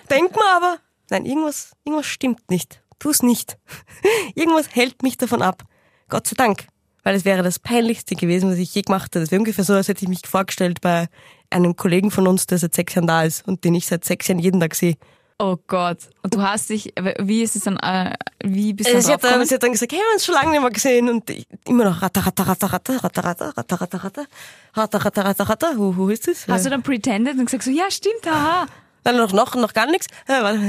[0.09, 0.78] Denk mir aber,
[1.09, 2.84] nein, irgendwas, irgendwas stimmt nicht.
[2.99, 3.57] Tu es nicht.
[4.36, 5.63] irgendwas hält mich davon ab.
[6.09, 6.68] Gott sei Dank.
[7.01, 9.22] Weil es wäre das Peinlichste gewesen, was ich je gemacht hätte.
[9.22, 11.07] Es wäre ungefähr so, als hätte ich mich vorgestellt bei
[11.49, 14.28] einem Kollegen von uns, der seit sechs Jahren da ist und den ich seit sechs
[14.28, 14.95] Jahren jeden Tag sehe.
[15.38, 15.97] Oh Gott.
[16.21, 19.23] Und du hast dich, wie ist es dann, äh, wie bist du Also sie, hat
[19.23, 21.29] dann, sie hat dann gesagt, hey, wir haben uns schon lange nicht mehr gesehen und
[21.29, 24.27] ich, immer noch ratter, ratter, ratter, ratter, ratter, ratter, ratter, ratter, ratter,
[24.75, 26.47] ratter, ratter, ratter, ratter, wo, wo ist das?
[26.47, 28.65] Hast du dann pretended und gesagt so, ja stimmt, haha.
[29.03, 30.07] Dann noch, noch, noch gar nichts.
[30.27, 30.59] Ja, warte.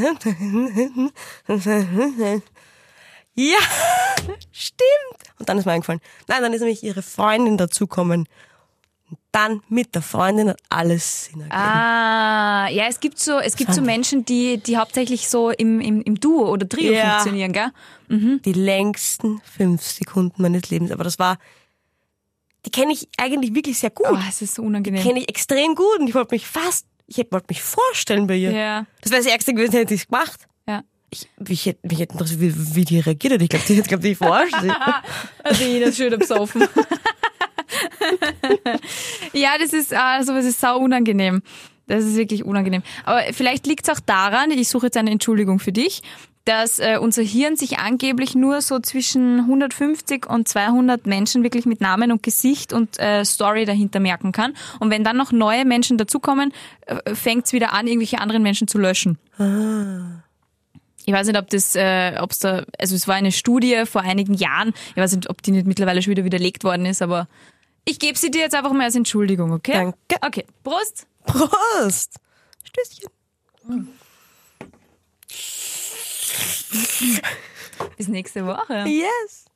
[3.38, 3.58] Ja,
[4.50, 5.20] stimmt.
[5.38, 6.00] Und dann ist mir eingefallen.
[6.26, 8.26] Nein, dann ist nämlich ihre Freundin dazukommen.
[9.08, 11.56] Und dann mit der Freundin hat alles Sinn ergeben.
[11.56, 16.02] Ah, ja, es gibt so, es gibt so Menschen, die, die hauptsächlich so im, im,
[16.02, 17.10] im Duo oder Trio Ja.
[17.20, 17.70] funktionieren, gell?
[18.08, 20.90] Die längsten fünf Sekunden meines Lebens.
[20.90, 21.38] Aber das war,
[22.64, 24.06] die kenne ich eigentlich wirklich sehr gut.
[24.10, 25.02] Oh, es ist so unangenehm.
[25.02, 28.50] Kenne ich extrem gut und ich wollte mich fast, ich wollte mich vorstellen bei ihr.
[28.50, 30.48] Ja, Das wäre das Ärgste gewesen, hätte ich es gemacht.
[30.66, 30.82] ja.
[31.10, 33.40] Ich, mich, hätte, mich hätte interessiert, wie, wie die reagiert hat.
[33.40, 34.54] Ich glaube, die hat glaub, die verarscht.
[35.44, 36.66] Also ich das schön besoffen.
[39.32, 41.42] ja, das ist, also das ist sau unangenehm.
[41.86, 42.82] Das ist wirklich unangenehm.
[43.04, 46.02] Aber vielleicht liegt es auch daran, ich suche jetzt eine Entschuldigung für dich,
[46.46, 51.80] dass äh, unser Hirn sich angeblich nur so zwischen 150 und 200 Menschen wirklich mit
[51.80, 54.54] Namen und Gesicht und äh, Story dahinter merken kann.
[54.78, 56.52] Und wenn dann noch neue Menschen dazukommen,
[56.86, 59.18] äh, fängt es wieder an, irgendwelche anderen Menschen zu löschen.
[61.04, 64.02] Ich weiß nicht, ob das, äh, ob es da, also es war eine Studie vor
[64.02, 64.72] einigen Jahren.
[64.90, 67.26] Ich weiß nicht, ob die nicht mittlerweile schon wieder widerlegt worden ist, aber
[67.86, 69.72] ich gebe sie dir jetzt einfach mal als Entschuldigung, okay?
[69.72, 69.96] Danke.
[70.20, 71.06] Okay, Prost.
[71.24, 72.16] Prost!
[72.64, 73.08] Stößchen.
[77.96, 78.84] Bis nächste Woche.
[78.86, 79.46] Yes!